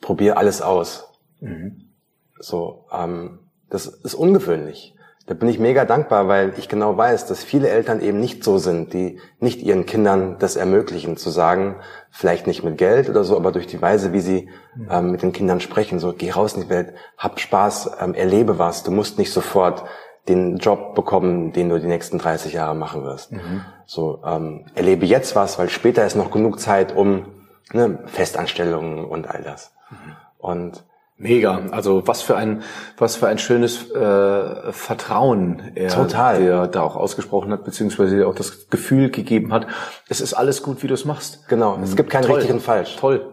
probier 0.00 0.36
alles 0.36 0.62
aus. 0.62 1.12
Mhm. 1.38 1.92
So, 2.40 2.86
ähm, 2.92 3.38
das 3.68 3.86
ist 3.86 4.14
ungewöhnlich. 4.16 4.96
Da 5.30 5.34
bin 5.34 5.48
ich 5.48 5.60
mega 5.60 5.84
dankbar, 5.84 6.26
weil 6.26 6.54
ich 6.56 6.68
genau 6.68 6.96
weiß, 6.96 7.26
dass 7.26 7.44
viele 7.44 7.68
Eltern 7.68 8.00
eben 8.00 8.18
nicht 8.18 8.42
so 8.42 8.58
sind, 8.58 8.92
die 8.92 9.20
nicht 9.38 9.62
ihren 9.62 9.86
Kindern 9.86 10.38
das 10.40 10.56
ermöglichen, 10.56 11.16
zu 11.16 11.30
sagen, 11.30 11.76
vielleicht 12.10 12.48
nicht 12.48 12.64
mit 12.64 12.78
Geld 12.78 13.08
oder 13.08 13.22
so, 13.22 13.36
aber 13.36 13.52
durch 13.52 13.68
die 13.68 13.80
Weise, 13.80 14.12
wie 14.12 14.22
sie 14.22 14.48
mhm. 14.74 14.88
ähm, 14.90 15.10
mit 15.12 15.22
den 15.22 15.30
Kindern 15.30 15.60
sprechen, 15.60 16.00
so 16.00 16.12
geh 16.12 16.32
raus 16.32 16.54
in 16.54 16.62
die 16.62 16.68
Welt, 16.68 16.94
hab 17.16 17.38
Spaß, 17.38 17.92
ähm, 18.00 18.14
erlebe 18.14 18.58
was, 18.58 18.82
du 18.82 18.90
musst 18.90 19.18
nicht 19.18 19.32
sofort 19.32 19.84
den 20.26 20.56
Job 20.56 20.96
bekommen, 20.96 21.52
den 21.52 21.68
du 21.68 21.78
die 21.78 21.86
nächsten 21.86 22.18
30 22.18 22.54
Jahre 22.54 22.74
machen 22.74 23.04
wirst. 23.04 23.30
Mhm. 23.30 23.64
So 23.86 24.24
ähm, 24.26 24.66
erlebe 24.74 25.06
jetzt 25.06 25.36
was, 25.36 25.60
weil 25.60 25.68
später 25.68 26.04
ist 26.04 26.16
noch 26.16 26.32
genug 26.32 26.58
Zeit, 26.58 26.96
um 26.96 27.26
ne, 27.72 28.00
Festanstellungen 28.06 29.04
und 29.04 29.30
all 29.30 29.44
das. 29.44 29.72
Mhm. 29.90 30.16
Und 30.38 30.84
Mega. 31.22 31.66
Also 31.70 32.08
was 32.08 32.22
für 32.22 32.34
ein 32.34 32.62
was 32.96 33.16
für 33.16 33.28
ein 33.28 33.36
schönes 33.36 33.90
äh, 33.90 34.72
Vertrauen 34.72 35.72
er 35.74 35.90
Total. 35.90 36.42
der 36.42 36.66
da 36.66 36.80
auch 36.80 36.96
ausgesprochen 36.96 37.52
hat, 37.52 37.62
beziehungsweise 37.62 38.26
auch 38.26 38.34
das 38.34 38.70
Gefühl 38.70 39.10
gegeben 39.10 39.52
hat, 39.52 39.66
es 40.08 40.22
ist 40.22 40.32
alles 40.32 40.62
gut, 40.62 40.82
wie 40.82 40.86
du 40.86 40.94
es 40.94 41.04
machst. 41.04 41.46
Genau. 41.48 41.78
Es 41.82 41.94
gibt 41.94 42.08
keinen 42.08 42.24
Toll. 42.24 42.36
richtig 42.36 42.54
und 42.54 42.62
falsch. 42.62 42.96
Toll. 42.96 43.28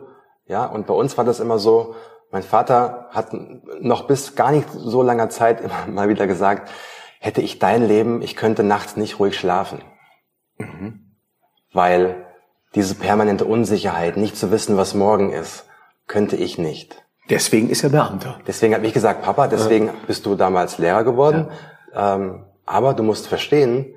Ja. 0.48 0.66
Und 0.66 0.86
bei 0.86 0.94
uns 0.94 1.18
war 1.18 1.24
das 1.24 1.40
immer 1.40 1.60
so. 1.60 1.96
Mein 2.30 2.44
Vater 2.44 3.08
hat 3.12 3.30
noch 3.80 4.06
bis 4.06 4.36
gar 4.36 4.52
nicht 4.52 4.68
so 4.70 5.02
langer 5.02 5.30
Zeit 5.30 5.62
immer 5.62 5.88
mal 5.88 6.10
wieder 6.10 6.28
gesagt, 6.28 6.70
hätte 7.22 7.42
ich 7.42 7.58
dein 7.58 7.88
Leben, 7.88 8.22
ich 8.22 8.36
könnte 8.36 8.64
nachts 8.64 8.98
nicht 8.98 9.18
ruhig 9.18 9.40
schlafen, 9.40 9.82
mhm. 10.58 11.16
weil 11.72 12.26
diese 12.76 12.96
permanente 12.96 13.46
Unsicherheit, 13.46 14.18
nicht 14.18 14.36
zu 14.36 14.52
wissen, 14.52 14.76
was 14.76 14.94
morgen 14.94 15.32
ist, 15.32 15.66
könnte 16.06 16.36
ich 16.36 16.58
nicht. 16.58 17.07
Deswegen 17.30 17.70
ist 17.70 17.84
er 17.84 17.90
Beamter. 17.90 18.40
Deswegen 18.48 18.74
habe 18.74 18.86
ich 18.88 18.94
gesagt, 18.94 19.22
Papa, 19.22 19.48
deswegen 19.48 19.88
ja. 19.88 19.94
bist 20.06 20.26
du 20.26 20.36
damals 20.36 20.78
Lehrer 20.78 21.04
geworden. 21.04 21.50
Ja. 21.94 22.16
Ähm, 22.16 22.46
aber 22.66 22.94
du 22.94 23.04
musst 23.04 23.28
verstehen, 23.28 23.94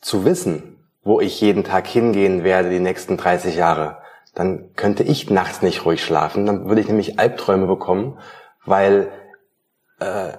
zu 0.00 0.24
wissen, 0.24 0.84
wo 1.02 1.20
ich 1.20 1.40
jeden 1.40 1.64
Tag 1.64 1.86
hingehen 1.86 2.44
werde 2.44 2.70
die 2.70 2.80
nächsten 2.80 3.16
30 3.16 3.56
Jahre, 3.56 3.98
dann 4.34 4.74
könnte 4.74 5.02
ich 5.02 5.30
nachts 5.30 5.62
nicht 5.62 5.84
ruhig 5.84 6.04
schlafen. 6.04 6.46
Dann 6.46 6.68
würde 6.68 6.80
ich 6.80 6.88
nämlich 6.88 7.18
Albträume 7.18 7.66
bekommen, 7.66 8.18
weil 8.64 9.10
äh, 10.00 10.32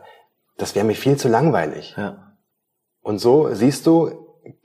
das 0.58 0.76
wäre 0.76 0.86
mir 0.86 0.96
viel 0.96 1.18
zu 1.18 1.28
langweilig. 1.28 1.96
Ja. 1.98 2.34
Und 3.02 3.20
so 3.20 3.54
siehst 3.54 3.86
du, 3.86 4.12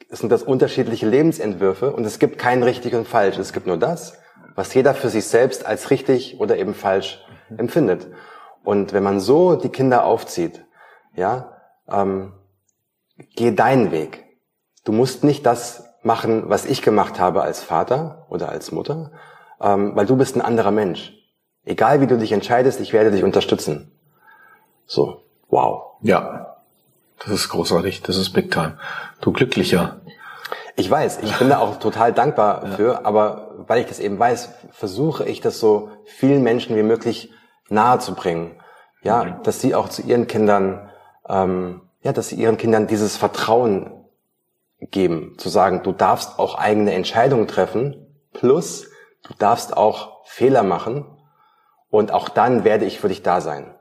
es 0.09 0.20
sind 0.20 0.31
das 0.31 0.42
unterschiedliche 0.42 1.07
Lebensentwürfe 1.07 1.92
und 1.92 2.05
es 2.05 2.18
gibt 2.18 2.38
kein 2.38 2.62
richtig 2.62 2.94
und 2.94 3.07
falsch. 3.07 3.38
Es 3.38 3.53
gibt 3.53 3.66
nur 3.66 3.77
das, 3.77 4.18
was 4.59 4.75
jeder 4.75 4.92
für 4.92 5.09
sich 5.09 5.25
selbst 5.29 5.64
als 5.64 5.90
richtig 5.90 6.40
oder 6.40 6.59
eben 6.59 6.75
falsch 6.75 7.25
mhm. 7.49 7.61
empfindet. 7.61 8.09
Und 8.64 8.92
wenn 8.92 9.05
man 9.05 9.21
so 9.21 9.55
die 9.55 9.68
Kinder 9.68 10.05
aufzieht, 10.05 10.64
ja, 11.14 11.53
ähm, 11.88 12.33
geh 13.37 13.53
deinen 13.53 13.92
Weg. 13.92 14.25
Du 14.85 14.90
musst 14.90 15.23
nicht 15.23 15.47
das 15.47 15.85
machen, 16.03 16.51
was 16.51 16.66
ich 16.66 16.83
gemacht 16.83 17.21
habe 17.21 17.42
als 17.42 17.62
Vater 17.62 18.27
oder 18.31 18.49
als 18.49 18.73
Mutter, 18.73 19.12
ähm, 19.61 19.94
weil 19.94 20.07
du 20.07 20.16
bist 20.16 20.35
ein 20.35 20.42
anderer 20.42 20.73
Mensch. 20.73 21.12
Egal 21.64 22.01
wie 22.01 22.09
du 22.09 22.18
dich 22.18 22.33
entscheidest, 22.33 22.81
ich 22.81 22.92
werde 22.92 23.12
dich 23.12 23.23
unterstützen. 23.23 23.92
So, 24.87 25.23
wow. 25.51 25.99
Ja, 26.03 26.57
das 27.21 27.31
ist 27.33 27.49
großartig, 27.49 28.03
das 28.03 28.16
ist 28.16 28.31
Big 28.31 28.51
Time. 28.51 28.77
Du 29.21 29.31
glücklicher. 29.33 30.01
Ich 30.75 30.90
weiß, 30.90 31.21
ich 31.23 31.37
bin 31.38 31.49
da 31.49 31.59
auch 31.59 31.79
total 31.79 32.12
dankbar 32.12 32.64
ja. 32.64 32.71
für, 32.73 33.07
aber 33.07 33.48
weil 33.66 33.81
ich 33.81 33.87
das 33.87 34.01
eben 34.01 34.18
weiß, 34.18 34.51
versuche 34.71 35.25
ich 35.25 35.40
das 35.40 35.59
so 35.59 35.90
vielen 36.05 36.42
Menschen 36.42 36.77
wie 36.77 36.83
möglich 36.83 37.33
nahe 37.68 37.99
zu 37.99 38.14
bringen. 38.14 38.61
Ja, 39.03 39.25
mhm. 39.25 39.42
dass 39.42 39.61
sie 39.61 39.75
auch 39.75 39.88
zu 39.88 40.03
ihren 40.03 40.27
Kindern, 40.27 40.90
ähm, 41.29 41.83
ja, 42.03 42.12
dass 42.12 42.29
sie 42.29 42.37
ihren 42.37 42.57
Kindern 42.57 42.87
dieses 42.87 43.16
Vertrauen 43.16 44.05
geben, 44.81 45.35
zu 45.38 45.49
sagen, 45.49 45.83
du 45.83 45.92
darfst 45.92 46.38
auch 46.38 46.57
eigene 46.57 46.92
Entscheidungen 46.94 47.49
treffen, 47.49 48.07
plus 48.33 48.87
du 49.23 49.35
darfst 49.38 49.77
auch 49.77 50.25
Fehler 50.25 50.62
machen 50.62 51.05
und 51.90 52.12
auch 52.12 52.29
dann 52.29 52.64
werde 52.64 52.85
ich 52.85 53.01
für 53.01 53.09
dich 53.09 53.23
da 53.23 53.40
sein. 53.40 53.75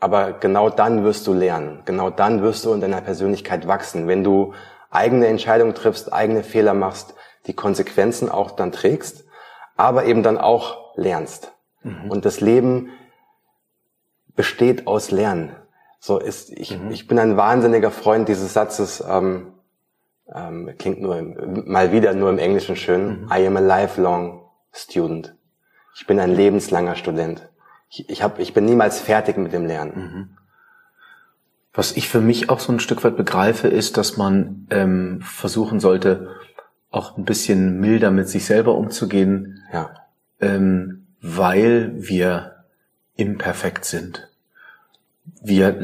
Aber 0.00 0.32
genau 0.32 0.68
dann 0.68 1.04
wirst 1.04 1.26
du 1.26 1.32
lernen. 1.32 1.82
Genau 1.86 2.10
dann 2.10 2.42
wirst 2.42 2.64
du 2.64 2.72
in 2.72 2.80
deiner 2.80 3.00
Persönlichkeit 3.00 3.66
wachsen. 3.66 4.06
Wenn 4.06 4.22
du 4.22 4.52
eigene 4.90 5.26
Entscheidungen 5.28 5.74
triffst, 5.74 6.12
eigene 6.12 6.42
Fehler 6.42 6.74
machst, 6.74 7.14
die 7.46 7.54
Konsequenzen 7.54 8.28
auch 8.30 8.52
dann 8.52 8.72
trägst, 8.72 9.24
aber 9.76 10.04
eben 10.04 10.22
dann 10.22 10.38
auch 10.38 10.96
lernst. 10.96 11.52
Mhm. 11.82 12.10
Und 12.10 12.24
das 12.24 12.40
Leben 12.40 12.90
besteht 14.34 14.86
aus 14.86 15.10
Lernen. 15.10 15.54
So 16.00 16.18
ist, 16.18 16.50
ich, 16.50 16.78
mhm. 16.78 16.90
ich 16.90 17.06
bin 17.06 17.18
ein 17.18 17.36
wahnsinniger 17.36 17.90
Freund 17.90 18.28
dieses 18.28 18.52
Satzes, 18.52 19.02
ähm, 19.08 19.54
ähm, 20.34 20.74
klingt 20.78 21.00
nur 21.00 21.18
im, 21.18 21.64
mal 21.66 21.92
wieder 21.92 22.14
nur 22.14 22.30
im 22.30 22.38
Englischen 22.38 22.76
schön. 22.76 23.22
Mhm. 23.22 23.32
I 23.32 23.46
am 23.46 23.56
a 23.56 23.60
lifelong 23.60 24.48
student. 24.72 25.34
Ich 25.96 26.06
bin 26.06 26.18
ein 26.18 26.34
lebenslanger 26.34 26.96
Student 26.96 27.48
ich, 27.94 28.10
ich, 28.10 28.22
hab, 28.22 28.38
ich 28.38 28.52
bin 28.52 28.64
niemals 28.64 29.00
fertig 29.00 29.36
mit 29.36 29.52
dem 29.52 29.66
Lernen. 29.66 29.92
Mhm. 29.96 30.28
Was 31.72 31.92
ich 31.92 32.08
für 32.08 32.20
mich 32.20 32.50
auch 32.50 32.60
so 32.60 32.72
ein 32.72 32.80
Stück 32.80 33.02
weit 33.04 33.16
begreife, 33.16 33.68
ist, 33.68 33.96
dass 33.96 34.16
man 34.16 34.66
ähm, 34.70 35.20
versuchen 35.22 35.80
sollte, 35.80 36.30
auch 36.94 37.16
ein 37.16 37.24
bisschen 37.24 37.80
milder 37.80 38.10
mit 38.10 38.28
sich 38.28 38.44
selber 38.44 38.74
umzugehen, 38.76 39.62
ja. 39.72 39.90
ähm, 40.40 41.06
weil 41.20 41.92
wir 41.96 42.64
imperfekt 43.16 43.84
sind. 43.84 44.28
wir, 45.42 45.78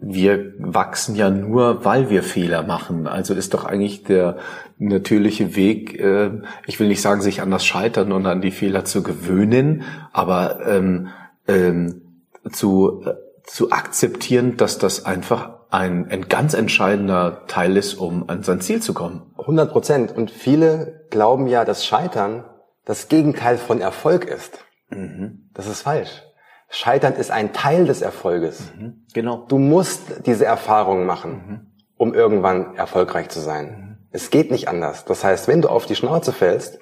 wir 0.00 0.52
wachsen 0.58 1.14
ja 1.14 1.30
nur, 1.30 1.84
weil 1.84 2.10
wir 2.10 2.22
Fehler 2.22 2.62
machen. 2.62 3.06
Also 3.06 3.34
ist 3.34 3.54
doch 3.54 3.64
eigentlich 3.64 4.02
der 4.04 4.38
natürliche 4.78 5.54
Weg, 5.56 5.98
äh, 6.00 6.30
ich 6.66 6.80
will 6.80 6.88
nicht 6.88 7.02
sagen, 7.02 7.20
sich 7.20 7.40
an 7.40 7.50
das 7.50 7.64
Scheitern 7.64 8.12
und 8.12 8.26
an 8.26 8.40
die 8.40 8.50
Fehler 8.50 8.84
zu 8.84 9.02
gewöhnen, 9.02 9.82
aber 10.12 10.66
ähm, 10.66 11.08
ähm, 11.46 12.02
zu, 12.50 13.02
äh, 13.04 13.14
zu 13.44 13.70
akzeptieren, 13.70 14.56
dass 14.56 14.78
das 14.78 15.04
einfach 15.04 15.59
ein, 15.70 16.10
ein 16.10 16.28
ganz 16.28 16.54
entscheidender 16.54 17.46
Teil 17.46 17.76
ist, 17.76 17.94
um 17.94 18.28
an 18.28 18.42
sein 18.42 18.60
Ziel 18.60 18.82
zu 18.82 18.92
kommen. 18.92 19.32
100 19.38 19.70
Prozent. 19.70 20.16
Und 20.16 20.30
viele 20.30 21.06
glauben 21.10 21.46
ja, 21.46 21.64
dass 21.64 21.86
Scheitern 21.86 22.44
das 22.84 23.08
Gegenteil 23.08 23.56
von 23.56 23.80
Erfolg 23.80 24.24
ist. 24.24 24.64
Mhm. 24.90 25.50
Das 25.54 25.66
ist 25.66 25.82
falsch. 25.82 26.22
Scheitern 26.68 27.14
ist 27.14 27.30
ein 27.30 27.52
Teil 27.52 27.86
des 27.86 28.02
Erfolges. 28.02 28.72
Mhm. 28.76 29.04
Genau. 29.12 29.44
Du 29.48 29.58
musst 29.58 30.26
diese 30.26 30.44
Erfahrung 30.44 31.06
machen, 31.06 31.32
mhm. 31.32 31.66
um 31.96 32.14
irgendwann 32.14 32.76
erfolgreich 32.76 33.28
zu 33.28 33.40
sein. 33.40 33.66
Mhm. 33.66 33.98
Es 34.12 34.30
geht 34.30 34.50
nicht 34.50 34.68
anders. 34.68 35.04
Das 35.04 35.22
heißt, 35.22 35.46
wenn 35.46 35.62
du 35.62 35.68
auf 35.68 35.86
die 35.86 35.96
Schnauze 35.96 36.32
fällst, 36.32 36.78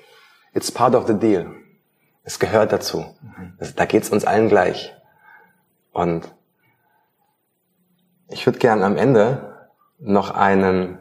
it's 0.54 0.72
part 0.72 0.94
of 0.94 1.06
the 1.06 1.14
deal. 1.14 1.52
Es 2.22 2.38
gehört 2.38 2.72
dazu. 2.72 3.04
Mhm. 3.22 3.54
Da 3.76 3.84
geht's 3.84 4.10
uns 4.10 4.24
allen 4.24 4.48
gleich. 4.48 4.94
Und 5.92 6.30
ich 8.28 8.46
würde 8.46 8.58
gern 8.58 8.82
am 8.82 8.96
Ende 8.96 9.68
noch 9.98 10.30
einen, 10.30 10.98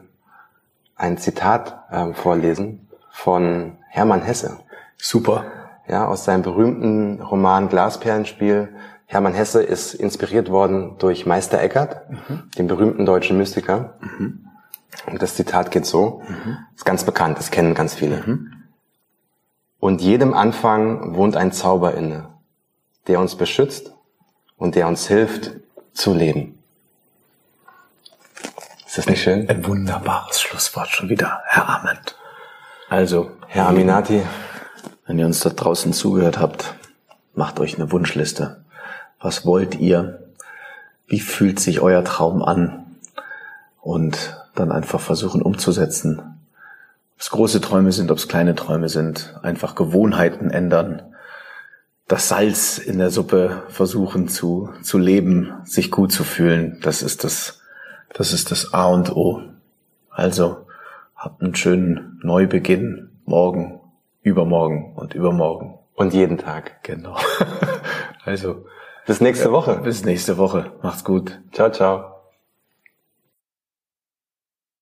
ein 0.96 1.18
Zitat 1.18 1.84
äh, 1.90 2.12
vorlesen 2.14 2.88
von 3.10 3.76
Hermann 3.88 4.22
Hesse. 4.22 4.58
Super 4.96 5.44
ja, 5.88 6.06
aus 6.06 6.24
seinem 6.24 6.42
berühmten 6.42 7.20
Roman 7.22 7.68
Glasperlenspiel. 7.68 8.68
Hermann 9.06 9.34
Hesse 9.34 9.62
ist 9.62 9.94
inspiriert 9.94 10.50
worden 10.50 10.96
durch 10.98 11.24
Meister 11.24 11.60
Eckhart, 11.60 12.10
mhm. 12.10 12.50
den 12.58 12.66
berühmten 12.66 13.06
deutschen 13.06 13.38
Mystiker. 13.38 13.94
Mhm. 14.00 14.44
Und 15.06 15.22
das 15.22 15.34
Zitat 15.34 15.70
geht 15.70 15.86
so, 15.86 16.22
mhm. 16.28 16.58
ist 16.76 16.84
ganz 16.84 17.04
bekannt, 17.04 17.38
das 17.38 17.50
kennen 17.50 17.74
ganz 17.74 17.94
viele. 17.94 18.22
Mhm. 18.26 18.52
Und 19.80 20.02
jedem 20.02 20.34
Anfang 20.34 21.14
wohnt 21.14 21.36
ein 21.36 21.52
Zauber 21.52 21.94
inne, 21.94 22.28
der 23.06 23.20
uns 23.20 23.36
beschützt 23.36 23.94
und 24.56 24.74
der 24.74 24.88
uns 24.88 25.06
hilft 25.06 25.52
zu 25.92 26.12
leben. 26.12 26.57
Ist 28.88 28.96
das 28.96 29.06
nicht 29.06 29.22
schön? 29.22 29.46
Ein 29.50 29.66
wunderbares 29.66 30.40
Schlusswort 30.40 30.88
schon 30.88 31.10
wieder, 31.10 31.42
Herr 31.44 31.68
Arment. 31.68 32.16
Also, 32.88 33.32
Herr 33.46 33.68
Aminati, 33.68 34.22
wenn 35.06 35.18
ihr 35.18 35.26
uns 35.26 35.40
da 35.40 35.50
draußen 35.50 35.92
zugehört 35.92 36.38
habt, 36.38 36.74
macht 37.34 37.60
euch 37.60 37.74
eine 37.76 37.92
Wunschliste. 37.92 38.64
Was 39.20 39.44
wollt 39.44 39.74
ihr? 39.74 40.30
Wie 41.06 41.20
fühlt 41.20 41.60
sich 41.60 41.80
euer 41.80 42.02
Traum 42.02 42.42
an? 42.42 42.96
Und 43.82 44.42
dann 44.54 44.72
einfach 44.72 45.00
versuchen 45.00 45.42
umzusetzen. 45.42 46.20
Ob 46.20 47.20
es 47.20 47.28
große 47.28 47.60
Träume 47.60 47.92
sind, 47.92 48.10
ob 48.10 48.16
es 48.16 48.26
kleine 48.26 48.54
Träume 48.54 48.88
sind, 48.88 49.38
einfach 49.42 49.74
Gewohnheiten 49.74 50.48
ändern, 50.48 51.02
das 52.06 52.28
Salz 52.28 52.78
in 52.78 52.96
der 52.96 53.10
Suppe 53.10 53.64
versuchen 53.68 54.28
zu, 54.28 54.70
zu 54.80 54.96
leben, 54.96 55.52
sich 55.64 55.90
gut 55.90 56.10
zu 56.10 56.24
fühlen. 56.24 56.80
Das 56.80 57.02
ist 57.02 57.22
das, 57.22 57.57
das 58.12 58.32
ist 58.32 58.50
das 58.50 58.72
A 58.72 58.86
und 58.86 59.14
O. 59.14 59.42
Also, 60.10 60.66
habt 61.14 61.42
einen 61.42 61.54
schönen 61.54 62.20
Neubeginn 62.22 63.10
morgen 63.24 63.80
übermorgen 64.22 64.94
und 64.96 65.14
übermorgen. 65.14 65.78
Und 65.94 66.14
jeden 66.14 66.38
Tag. 66.38 66.82
Genau. 66.82 67.16
also. 68.24 68.64
Bis 69.06 69.20
nächste 69.20 69.52
Woche. 69.52 69.80
Bis 69.82 70.04
nächste 70.04 70.38
Woche. 70.38 70.72
Macht's 70.82 71.04
gut. 71.04 71.40
Ciao, 71.52 71.70
ciao. 71.70 72.17